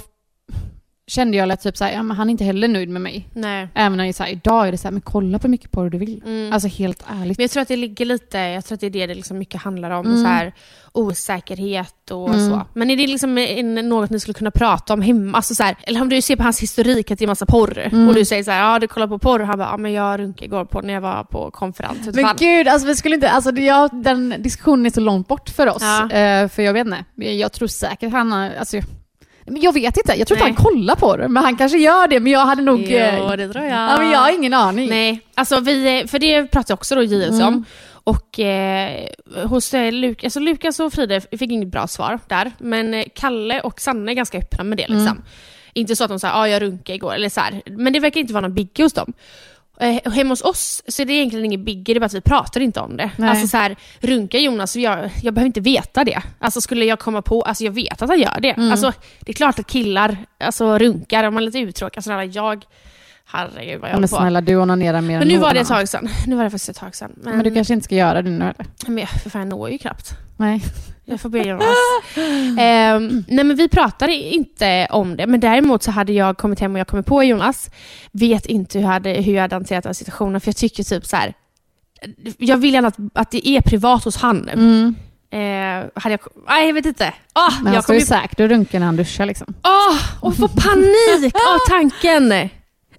kände 1.07 1.37
jag 1.37 1.47
lätt 1.47 1.61
typ 1.63 1.77
såhär, 1.77 1.91
ja 1.93 2.03
men 2.03 2.17
han 2.17 2.29
är 2.29 2.31
inte 2.31 2.43
heller 2.43 2.67
nöjd 2.67 2.89
med 2.89 3.01
mig. 3.01 3.29
Nej. 3.33 3.67
Även 3.75 3.97
när 3.97 4.05
jag 4.05 4.15
så 4.15 4.23
här, 4.23 4.31
idag 4.31 4.67
är 4.67 4.71
det 4.71 4.77
såhär, 4.77 4.91
men 4.91 5.01
kolla 5.01 5.39
på 5.39 5.43
hur 5.43 5.49
mycket 5.49 5.71
porr 5.71 5.89
du 5.89 5.97
vill. 5.97 6.21
Mm. 6.25 6.53
Alltså 6.53 6.67
helt 6.67 7.03
ärligt. 7.21 7.37
Men 7.37 7.43
jag 7.43 7.51
tror 7.51 7.61
att 7.61 7.67
det 7.67 7.75
ligger 7.75 8.05
lite, 8.05 8.37
jag 8.37 8.65
tror 8.65 8.75
att 8.75 8.79
det 8.81 8.87
är 8.87 8.91
det 8.91 9.07
det 9.07 9.13
liksom 9.15 9.37
mycket 9.37 9.61
handlar 9.61 9.91
om. 9.91 10.05
Mm. 10.05 10.21
Så 10.23 10.27
här, 10.29 10.53
osäkerhet 11.17 12.11
och 12.11 12.29
Mm. 12.33 12.49
så. 12.49 12.61
Men 12.73 12.89
är 12.91 12.95
det 12.97 13.07
liksom 13.07 13.37
en, 13.37 13.75
något 13.89 14.09
ni 14.09 14.19
skulle 14.19 14.33
kunna 14.33 14.51
prata 14.51 14.93
om 14.93 15.01
hemma? 15.01 15.37
Alltså 15.37 15.55
så 15.55 15.63
här, 15.63 15.75
eller 15.83 16.01
om 16.01 16.09
du 16.09 16.21
ser 16.21 16.35
på 16.35 16.43
hans 16.43 16.59
historik 16.61 17.11
att 17.11 17.19
det 17.19 17.25
är 17.25 17.27
massa 17.27 17.45
porr 17.45 17.77
Mm. 17.79 18.07
och 18.07 18.15
du 18.15 18.25
säger 18.25 18.43
så 18.43 18.51
här, 18.51 18.71
ja 18.73 18.79
du 18.79 18.87
kollar 18.87 19.07
på 19.07 19.19
porr 19.19 19.39
och 19.39 19.47
han 19.47 19.57
bara, 19.57 19.69
ja 19.71 19.77
men 19.77 19.91
jag 19.93 20.19
runkade 20.19 20.45
igår 20.45 20.65
på 20.65 20.81
när 20.81 20.93
jag 20.93 21.01
var 21.01 21.23
på 21.23 21.51
konferens. 21.51 22.07
Vet 22.07 22.15
Men 22.15 22.25
fan. 22.25 22.35
gud, 22.39 22.67
alltså 22.67 22.87
vi 22.87 22.95
skulle 22.95 23.15
inte, 23.15 23.29
alltså 23.29 23.51
det- 23.51 23.61
ja, 23.61 23.89
den 23.93 24.35
diskussionen 24.39 24.85
är 24.85 24.89
så 24.89 24.99
långt 25.01 25.27
bort 25.27 25.49
för 25.49 25.67
oss. 25.67 25.81
Ja. 25.81 26.09
Eh, 26.11 26.47
för 26.49 26.61
jag 26.63 26.73
vet 26.73 26.85
inte, 26.87 27.03
jag 27.15 27.51
tror 27.51 27.67
säkert 27.67 28.11
han 28.11 28.31
har, 28.31 28.51
alltså, 28.59 28.77
men 29.45 29.61
jag 29.61 29.73
vet 29.73 29.97
inte, 29.97 30.13
jag 30.15 30.27
tror 30.27 30.37
inte 30.37 30.45
Nej. 30.49 30.55
han 30.57 30.65
kollar 30.65 30.95
på 30.95 31.17
det, 31.17 31.27
men 31.27 31.43
han 31.43 31.55
kanske 31.55 31.77
gör 31.77 32.07
det, 32.07 32.19
men 32.19 32.31
jag 32.31 32.45
hade 32.45 32.61
nog... 32.61 32.91
eh, 32.91 33.17
Jo, 33.19 33.35
det 33.35 33.49
tror 33.53 33.65
jag. 33.65 33.73
Ja, 33.91 33.97
men 33.97 34.11
jag 34.11 34.19
har 34.19 34.31
ingen 34.35 34.53
aning. 34.53 34.89
Nej, 34.89 35.19
alltså 35.35 35.59
vi, 35.59 36.05
för 36.07 36.19
det 36.19 36.47
pratade 36.47 36.73
också 36.73 36.95
då 36.95 37.03
JLC 37.03 37.33
Mm. 37.39 37.47
om. 37.47 37.65
Och 38.05 38.39
eh, 38.39 39.07
hos 39.45 39.73
eh, 39.73 39.91
Luk, 39.91 40.23
alltså 40.23 40.39
Lukas 40.39 40.79
och 40.79 40.93
Frida 40.93 41.21
fick 41.21 41.41
inget 41.51 41.67
bra 41.71 41.87
svar 41.87 42.19
där. 42.27 42.51
Men 42.57 42.93
eh, 42.93 43.05
Kalle 43.15 43.61
och 43.61 43.81
Sanne 43.81 44.11
är 44.11 44.15
ganska 44.15 44.37
öppna 44.37 44.63
med 44.63 44.77
det. 44.77 44.87
Liksom. 44.87 45.07
Mm. 45.07 45.21
Inte 45.73 45.95
så 45.95 46.03
att 46.03 46.09
de 46.09 46.19
säger 46.19 46.33
ja 46.33 46.47
jag 46.47 46.61
runkade 46.61 46.95
igår, 46.95 47.13
eller 47.13 47.29
så 47.29 47.41
här. 47.41 47.61
men 47.65 47.93
det 47.93 47.99
verkar 47.99 48.19
inte 48.21 48.33
vara 48.33 48.41
någon 48.41 48.53
biggie 48.53 48.85
hos 48.85 48.93
dem. 48.93 49.13
Eh, 49.79 50.11
hemma 50.11 50.29
hos 50.29 50.41
oss 50.41 50.83
så 50.87 51.01
är 51.01 51.05
det 51.05 51.13
egentligen 51.13 51.45
ingen 51.45 51.63
biggie, 51.63 51.93
det 51.93 51.97
är 51.97 51.99
bara 51.99 52.05
att 52.05 52.13
vi 52.13 52.21
pratar 52.21 52.61
inte 52.61 52.79
om 52.79 52.97
det. 52.97 53.11
Nej. 53.17 53.29
Alltså 53.29 53.47
så 53.47 53.57
här, 53.57 53.75
runkar 53.99 54.39
Jonas, 54.39 54.75
jag, 54.75 55.09
jag 55.21 55.33
behöver 55.33 55.47
inte 55.47 55.61
veta 55.61 56.03
det. 56.03 56.21
Alltså 56.39 56.61
skulle 56.61 56.85
jag 56.85 56.99
komma 56.99 57.21
på, 57.21 57.41
alltså 57.41 57.63
jag 57.63 57.71
vet 57.71 58.01
att 58.01 58.09
han 58.09 58.19
gör 58.19 58.39
det. 58.39 58.51
Mm. 58.51 58.71
Alltså 58.71 58.93
det 59.19 59.31
är 59.31 59.33
klart 59.33 59.59
att 59.59 59.67
killar 59.67 60.17
alltså, 60.39 60.79
runkar, 60.79 61.23
om 61.23 61.33
man 61.33 61.43
är 61.43 61.45
lite 61.45 61.59
uttråkad, 61.59 61.97
alltså, 61.97 62.39
jag, 62.39 62.65
herregud 63.33 63.81
vad 63.81 63.89
jag 63.89 63.95
Ja, 63.95 63.99
men 63.99 64.09
på. 64.09 64.15
snälla, 64.15 64.41
du 64.41 64.55
onanerar 64.55 65.01
mer 65.01 65.13
Men 65.13 65.21
än 65.21 65.27
nu 65.27 65.37
var 65.37 65.53
det 65.53 65.59
ett 65.59 65.67
tag 65.67 65.89
sedan. 65.89 66.09
Nu 66.27 66.35
var 66.35 66.43
det 66.43 66.49
faktiskt 66.49 66.69
ett 66.69 66.77
tag 66.77 66.95
sedan. 66.95 67.11
Men, 67.15 67.35
Men 67.35 67.43
du 67.43 67.53
kanske 67.53 67.73
inte 67.73 67.83
ska 67.83 67.95
göra 67.95 68.21
det 68.21 68.29
nu 68.29 68.45
eller? 68.45 68.65
men 68.87 68.97
jag, 68.97 69.09
för 69.09 69.29
fan, 69.29 69.41
jag 69.41 69.49
når 69.49 69.69
ju 69.69 69.77
knappt. 69.77 70.11
Nej. 70.37 70.61
Jag 71.05 71.21
får 71.21 71.29
be 71.29 71.39
Jonas. 71.39 71.67
Ehm, 72.59 73.23
nej 73.27 73.45
men 73.45 73.55
vi 73.55 73.69
pratade 73.69 74.13
inte 74.13 74.87
om 74.89 75.17
det, 75.17 75.27
men 75.27 75.39
däremot 75.39 75.83
så 75.83 75.91
hade 75.91 76.13
jag 76.13 76.37
kommit 76.37 76.59
hem 76.59 76.73
och 76.73 76.79
jag 76.79 76.87
kommit 76.87 77.05
på 77.05 77.23
Jonas. 77.23 77.69
Vet 78.11 78.45
inte 78.45 78.77
hur 78.77 78.85
jag 78.85 78.91
hade, 78.93 79.09
hur 79.09 79.33
jag 79.33 79.41
hade 79.41 79.55
hanterat 79.55 79.83
den 79.83 79.93
situationen, 79.95 80.41
för 80.41 80.47
jag 80.47 80.55
tycker 80.55 80.83
typ 80.83 81.05
så 81.05 81.15
här. 81.15 81.33
Jag 82.37 82.57
vill 82.57 82.73
gärna 82.73 82.87
att, 82.87 82.97
att 83.13 83.31
det 83.31 83.47
är 83.47 83.61
privat 83.61 84.03
hos 84.03 84.17
han. 84.17 84.49
Mm. 84.49 84.95
Eh, 85.31 85.89
hade 85.95 86.13
jag, 86.13 86.19
nej 86.47 86.67
jag 86.67 86.73
vet 86.73 86.85
inte. 86.85 87.13
Åh, 87.35 87.53
Men 87.57 87.65
han 87.65 87.73
jag 87.73 87.83
står 87.83 87.95
ju 87.95 88.01
kommer 88.05 88.21
säkert 88.21 88.39
och 88.39 88.49
runkar 88.49 88.79
när 88.79 88.85
han 88.85 88.95
duschar 88.95 89.25
liksom. 89.25 89.53
Åh, 89.63 89.97
och 90.21 90.35
få 90.35 90.47
panik 90.47 91.35
av 91.35 91.57
tanken. 91.69 92.49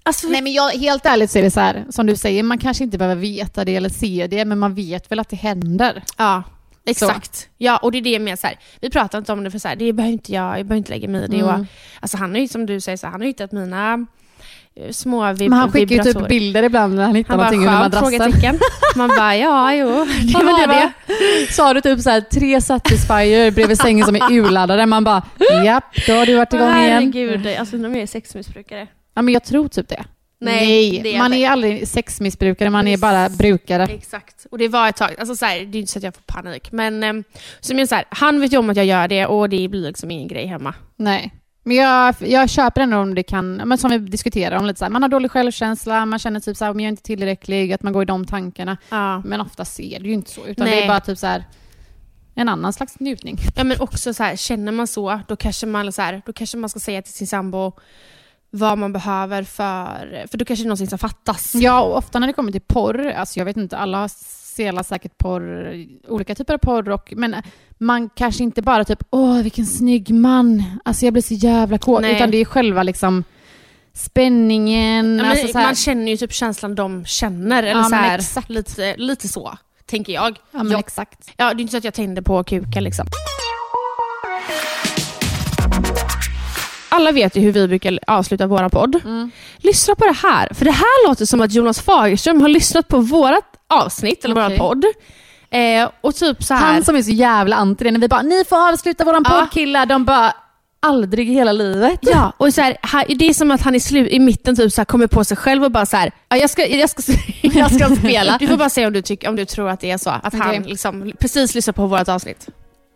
Alltså, 0.07 0.27
Nej 0.27 0.41
men 0.41 0.53
jag, 0.53 0.69
helt 0.69 1.05
ärligt 1.05 1.31
så 1.31 1.37
är 1.39 1.43
det 1.43 1.51
så 1.51 1.59
här, 1.59 1.85
som 1.89 2.05
du 2.05 2.15
säger, 2.15 2.43
man 2.43 2.57
kanske 2.57 2.83
inte 2.83 2.97
behöver 2.97 3.21
veta 3.21 3.65
det 3.65 3.75
eller 3.75 3.89
se 3.89 4.27
det, 4.29 4.45
men 4.45 4.59
man 4.59 4.73
vet 4.73 5.11
väl 5.11 5.19
att 5.19 5.29
det 5.29 5.35
händer. 5.35 6.03
Ja, 6.17 6.43
exakt. 6.85 7.49
Ja, 7.57 7.77
och 7.77 7.91
det 7.91 7.97
är 7.97 8.01
det 8.01 8.19
med 8.19 8.39
så 8.39 8.47
här, 8.47 8.59
vi 8.81 8.89
pratar 8.89 9.17
inte 9.17 9.31
om 9.33 9.43
det 9.43 9.51
för 9.51 9.59
så 9.59 9.67
här, 9.67 9.75
det 9.75 9.93
behöver 9.93 10.13
inte 10.13 10.31
jag, 10.33 10.45
jag 10.59 10.65
behöver 10.65 10.75
inte 10.77 10.91
lägga 10.91 11.07
mig 11.07 11.23
i 11.23 11.27
det. 11.27 11.39
Mm. 11.39 11.47
Och, 11.61 11.65
alltså 11.99 12.17
han 12.17 12.31
har 12.31 12.37
ju 12.39 12.47
som 12.47 12.65
du 12.65 12.79
säger, 12.81 12.97
så 12.97 13.05
här, 13.07 13.11
han 13.11 13.21
har 13.21 13.27
hittat 13.27 13.51
mina 13.51 14.05
eh, 14.75 14.91
små 14.91 15.23
vib- 15.23 15.49
Men 15.49 15.53
han 15.59 15.71
skickar 15.71 15.95
ju 15.95 16.13
typ 16.13 16.27
bilder 16.27 16.63
ibland 16.63 16.95
när 16.95 17.03
han 17.05 17.15
hittar 17.15 17.29
Han 17.29 17.37
bara, 17.37 17.51
någonting 17.51 17.67
under 17.67 17.79
madrassen. 17.79 18.09
Frågetecken. 18.31 18.59
Man 18.95 19.09
bara, 19.09 19.35
ja, 19.37 19.73
jo, 19.73 19.87
det 19.87 20.33
men 20.37 20.45
var 20.45 20.67
det 20.67 20.73
det. 20.73 20.91
var, 21.07 21.51
sa 21.51 21.73
du 21.73 21.81
typ 21.81 21.99
så 21.99 22.09
här, 22.09 22.21
tre 22.21 22.61
Satisfyer 22.61 23.51
bredvid 23.51 23.77
sängen 23.77 24.05
som 24.05 24.15
är 24.15 24.31
urladdade. 24.31 24.85
Man 24.85 25.03
bara, 25.03 25.23
japp, 25.65 25.83
då 26.07 26.13
har 26.13 26.25
du 26.25 26.35
varit 26.35 26.53
igång 26.53 26.67
igen. 26.67 27.13
Herregud, 27.13 27.47
alltså 27.59 27.77
de 27.77 27.95
är 27.95 28.05
sexmissbrukare. 28.07 28.87
Ja, 29.15 29.21
men 29.21 29.33
jag 29.33 29.43
tror 29.43 29.67
typ 29.67 29.89
det. 29.89 30.05
Nej, 30.39 30.99
det 31.03 31.15
är 31.15 31.19
man 31.19 31.31
det. 31.31 31.45
är 31.45 31.49
aldrig 31.49 31.87
sexmissbrukare, 31.87 32.69
man 32.69 32.87
är 32.87 32.97
bara 32.97 33.29
brukare. 33.29 33.83
Exakt. 33.83 34.45
Och 34.51 34.57
det 34.57 34.67
var 34.67 34.89
ett 34.89 34.95
tag, 34.95 35.15
alltså 35.19 35.35
så 35.35 35.45
här, 35.45 35.59
det 35.65 35.77
är 35.77 35.79
inte 35.79 35.91
så 35.91 35.99
att 35.99 36.03
jag 36.03 36.15
får 36.15 36.21
panik, 36.21 36.71
men 36.71 37.03
eh, 37.03 37.13
som 37.59 37.79
jag 37.79 37.89
så 37.89 37.95
här, 37.95 38.05
han 38.09 38.41
vet 38.41 38.53
ju 38.53 38.57
om 38.57 38.69
att 38.69 38.77
jag 38.77 38.85
gör 38.85 39.07
det 39.07 39.25
och 39.25 39.49
det 39.49 39.67
blir 39.67 39.81
liksom 39.81 40.11
ingen 40.11 40.27
grej 40.27 40.45
hemma. 40.45 40.73
Nej. 40.95 41.33
Men 41.63 41.77
jag, 41.77 42.15
jag 42.19 42.49
köper 42.49 42.81
ändå 42.81 42.97
om 42.97 43.15
det 43.15 43.23
kan, 43.23 43.55
men 43.55 43.77
som 43.77 43.91
vi 43.91 43.97
diskuterar 43.97 44.57
om 44.57 44.65
lite 44.65 44.79
så 44.79 44.85
här, 44.85 44.89
man 44.89 45.01
har 45.01 45.09
dålig 45.09 45.31
självkänsla, 45.31 46.05
man 46.05 46.19
känner 46.19 46.39
typ 46.39 46.57
så 46.57 46.65
här, 46.65 46.73
men 46.73 46.83
jag 46.83 46.87
är 46.87 46.91
inte 46.91 47.03
tillräcklig, 47.03 47.73
att 47.73 47.83
man 47.83 47.93
går 47.93 48.03
i 48.03 48.05
de 48.05 48.25
tankarna. 48.25 48.77
Ja. 48.89 49.21
Men 49.25 49.41
ofta 49.41 49.65
ser 49.65 49.99
det 49.99 50.07
ju 50.07 50.13
inte 50.13 50.31
så, 50.31 50.45
utan 50.45 50.65
Nej. 50.65 50.75
det 50.75 50.83
är 50.83 50.87
bara 50.87 50.99
typ 50.99 51.17
så 51.17 51.27
här 51.27 51.43
en 52.35 52.49
annan 52.49 52.73
slags 52.73 52.99
njutning. 52.99 53.37
Ja 53.55 53.63
men 53.63 53.79
också 53.79 54.13
så 54.13 54.23
här, 54.23 54.35
känner 54.35 54.71
man 54.71 54.87
så, 54.87 55.19
då 55.27 55.35
kanske 55.35 55.65
man, 55.65 55.91
så 55.91 56.01
här, 56.01 56.21
då 56.25 56.33
kanske 56.33 56.57
man 56.57 56.69
ska 56.69 56.79
säga 56.79 57.01
till 57.01 57.13
sin 57.13 57.27
sambo 57.27 57.73
vad 58.55 58.77
man 58.77 58.93
behöver 58.93 59.43
för, 59.43 60.27
för 60.31 60.37
då 60.37 60.45
kanske 60.45 60.63
det 60.63 60.65
är 60.65 60.69
någonting 60.69 60.87
som 60.87 60.99
fattas. 60.99 61.55
Ja, 61.55 61.81
och 61.81 61.97
ofta 61.97 62.19
när 62.19 62.27
det 62.27 62.33
kommer 62.33 62.51
till 62.51 62.61
porr, 62.61 63.07
alltså 63.07 63.39
jag 63.39 63.45
vet 63.45 63.57
inte, 63.57 63.77
alla 63.77 64.09
ser 64.09 64.83
säkert 64.83 65.17
porr, 65.17 65.73
olika 66.07 66.35
typer 66.35 66.53
av 66.53 66.57
porr, 66.57 66.89
och, 66.89 67.13
men 67.17 67.35
man 67.77 68.09
kanske 68.09 68.43
inte 68.43 68.61
bara 68.61 68.85
typ 68.85 69.03
åh 69.09 69.41
vilken 69.41 69.65
snygg 69.65 70.13
man, 70.13 70.63
alltså 70.85 71.05
jag 71.05 71.13
blir 71.13 71.23
så 71.23 71.33
jävla 71.33 71.77
kåt, 71.77 72.03
utan 72.05 72.31
det 72.31 72.37
är 72.37 72.45
själva 72.45 72.83
liksom 72.83 73.23
spänningen, 73.93 75.17
Ja, 75.19 75.25
alltså 75.31 75.57
man 75.57 75.75
känner 75.75 76.11
ju 76.11 76.17
typ 76.17 76.33
känslan 76.33 76.75
de 76.75 77.05
känner, 77.05 77.63
eller 77.63 77.81
Ja, 77.81 77.83
så 77.89 77.95
här, 77.95 78.19
exakt. 78.19 78.49
lite, 78.49 78.95
lite 78.97 79.27
så, 79.27 79.57
tänker 79.85 80.13
jag. 80.13 80.37
ja 80.51 80.63
men 80.63 80.71
jag, 80.71 80.79
exakt. 80.79 81.31
ja, 81.37 81.53
det 81.53 81.59
är 81.59 81.61
inte 81.61 81.71
så 81.71 81.77
att 81.77 81.83
jag 81.83 81.93
tänder 81.93 82.21
på 82.21 82.43
kuka 82.43 82.79
liksom. 82.79 83.05
Alla 86.95 87.11
vet 87.11 87.35
ju 87.37 87.41
hur 87.41 87.51
vi 87.51 87.67
brukar 87.67 87.99
avsluta 88.07 88.47
våra 88.47 88.69
podd. 88.69 88.95
Mm. 89.05 89.31
Lyssna 89.57 89.95
på 89.95 90.05
det 90.05 90.15
här, 90.23 90.53
för 90.53 90.65
det 90.65 90.71
här 90.71 91.07
låter 91.07 91.25
som 91.25 91.41
att 91.41 91.53
Jonas 91.53 91.81
Fagerström 91.81 92.41
har 92.41 92.49
lyssnat 92.49 92.87
på 92.87 92.99
vårt 92.99 93.43
avsnitt, 93.69 94.25
eller 94.25 94.45
Okej. 94.45 94.57
vår 94.59 94.67
podd. 94.67 94.85
Eh, 95.49 95.89
och 96.01 96.15
typ 96.15 96.43
så 96.43 96.53
här. 96.53 96.73
Han 96.73 96.83
som 96.83 96.95
är 96.95 97.01
så 97.01 97.11
jävla 97.11 97.55
anti 97.55 97.83
det, 97.83 97.91
när 97.91 97.99
vi 97.99 98.07
bara 98.07 98.21
ni 98.21 98.43
får 98.49 98.69
avsluta 98.69 99.03
våran 99.03 99.23
Ja. 99.29 99.39
podd 99.39 99.51
killar, 99.51 99.85
de 99.85 100.05
bara 100.05 100.33
aldrig 100.79 101.29
i 101.29 101.33
hela 101.33 101.51
livet. 101.51 101.99
Ja, 102.01 102.33
och 102.37 102.53
så 102.53 102.61
här, 102.61 102.77
det 103.15 103.29
är 103.29 103.33
som 103.33 103.51
att 103.51 103.61
han 103.61 103.75
i, 103.75 103.79
slu, 103.79 104.07
i 104.07 104.19
mitten 104.19 104.55
typ 104.55 104.73
så 104.73 104.81
här, 104.81 104.85
kommer 104.85 105.07
på 105.07 105.23
sig 105.23 105.37
själv 105.37 105.63
och 105.63 105.71
bara 105.71 105.85
så 105.85 105.97
här, 105.97 106.11
ja, 106.29 106.37
jag, 106.37 106.49
ska, 106.49 106.67
jag, 106.67 106.89
ska, 106.89 107.01
jag 107.41 107.71
ska 107.75 107.95
spela. 107.95 108.37
Du 108.39 108.47
får 108.47 108.57
bara 108.57 108.69
säga 108.69 108.87
om 108.87 108.93
du, 108.93 109.01
tycker, 109.01 109.29
om 109.29 109.35
du 109.35 109.45
tror 109.45 109.69
att 109.69 109.79
det 109.79 109.91
är 109.91 109.97
så. 109.97 110.09
Att 110.09 110.33
han 110.33 110.47
Okej. 110.49 110.63
liksom 110.65 111.11
precis 111.19 111.55
lyssnar 111.55 111.73
på 111.73 111.87
vårt 111.87 112.09
avsnitt. 112.09 112.47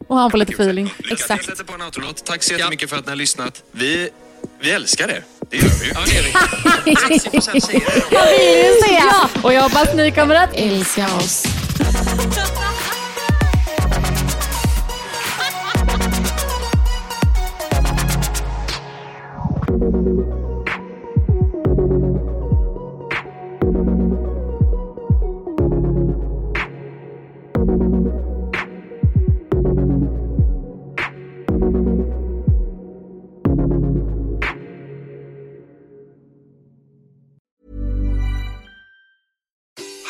Och 0.09 0.17
han 0.17 0.31
får 0.31 0.37
lite 0.37 0.53
feeling. 0.53 0.93
Exakt. 1.11 1.47
Jag 1.47 1.57
sätter 1.57 1.63
på 1.63 1.73
en 1.73 1.81
autolåt. 1.81 2.25
Tack 2.25 2.43
så 2.43 2.53
jättemycket 2.53 2.89
för 2.89 2.97
att 2.97 3.05
ni 3.05 3.11
har 3.11 3.15
lyssnat. 3.15 3.63
Vi, 3.71 4.09
vi 4.61 4.71
älskar 4.71 5.09
er. 5.09 5.23
Det 5.49 5.57
gör 5.57 5.69
vi 5.81 5.85
ju. 5.85 5.91
Ja, 5.93 5.99
det 6.05 6.11
gör 6.13 6.23
vi. 6.85 6.95
60% 6.95 7.59
säger 7.59 7.79
det. 7.79 8.91
Ja. 8.99 9.29
Och 9.43 9.53
jag 9.53 9.61
hoppas 9.61 9.93
ni 9.95 10.11
kommer 10.11 10.35
att 10.35 10.49
älska 10.53 11.05
oss. 11.15 11.45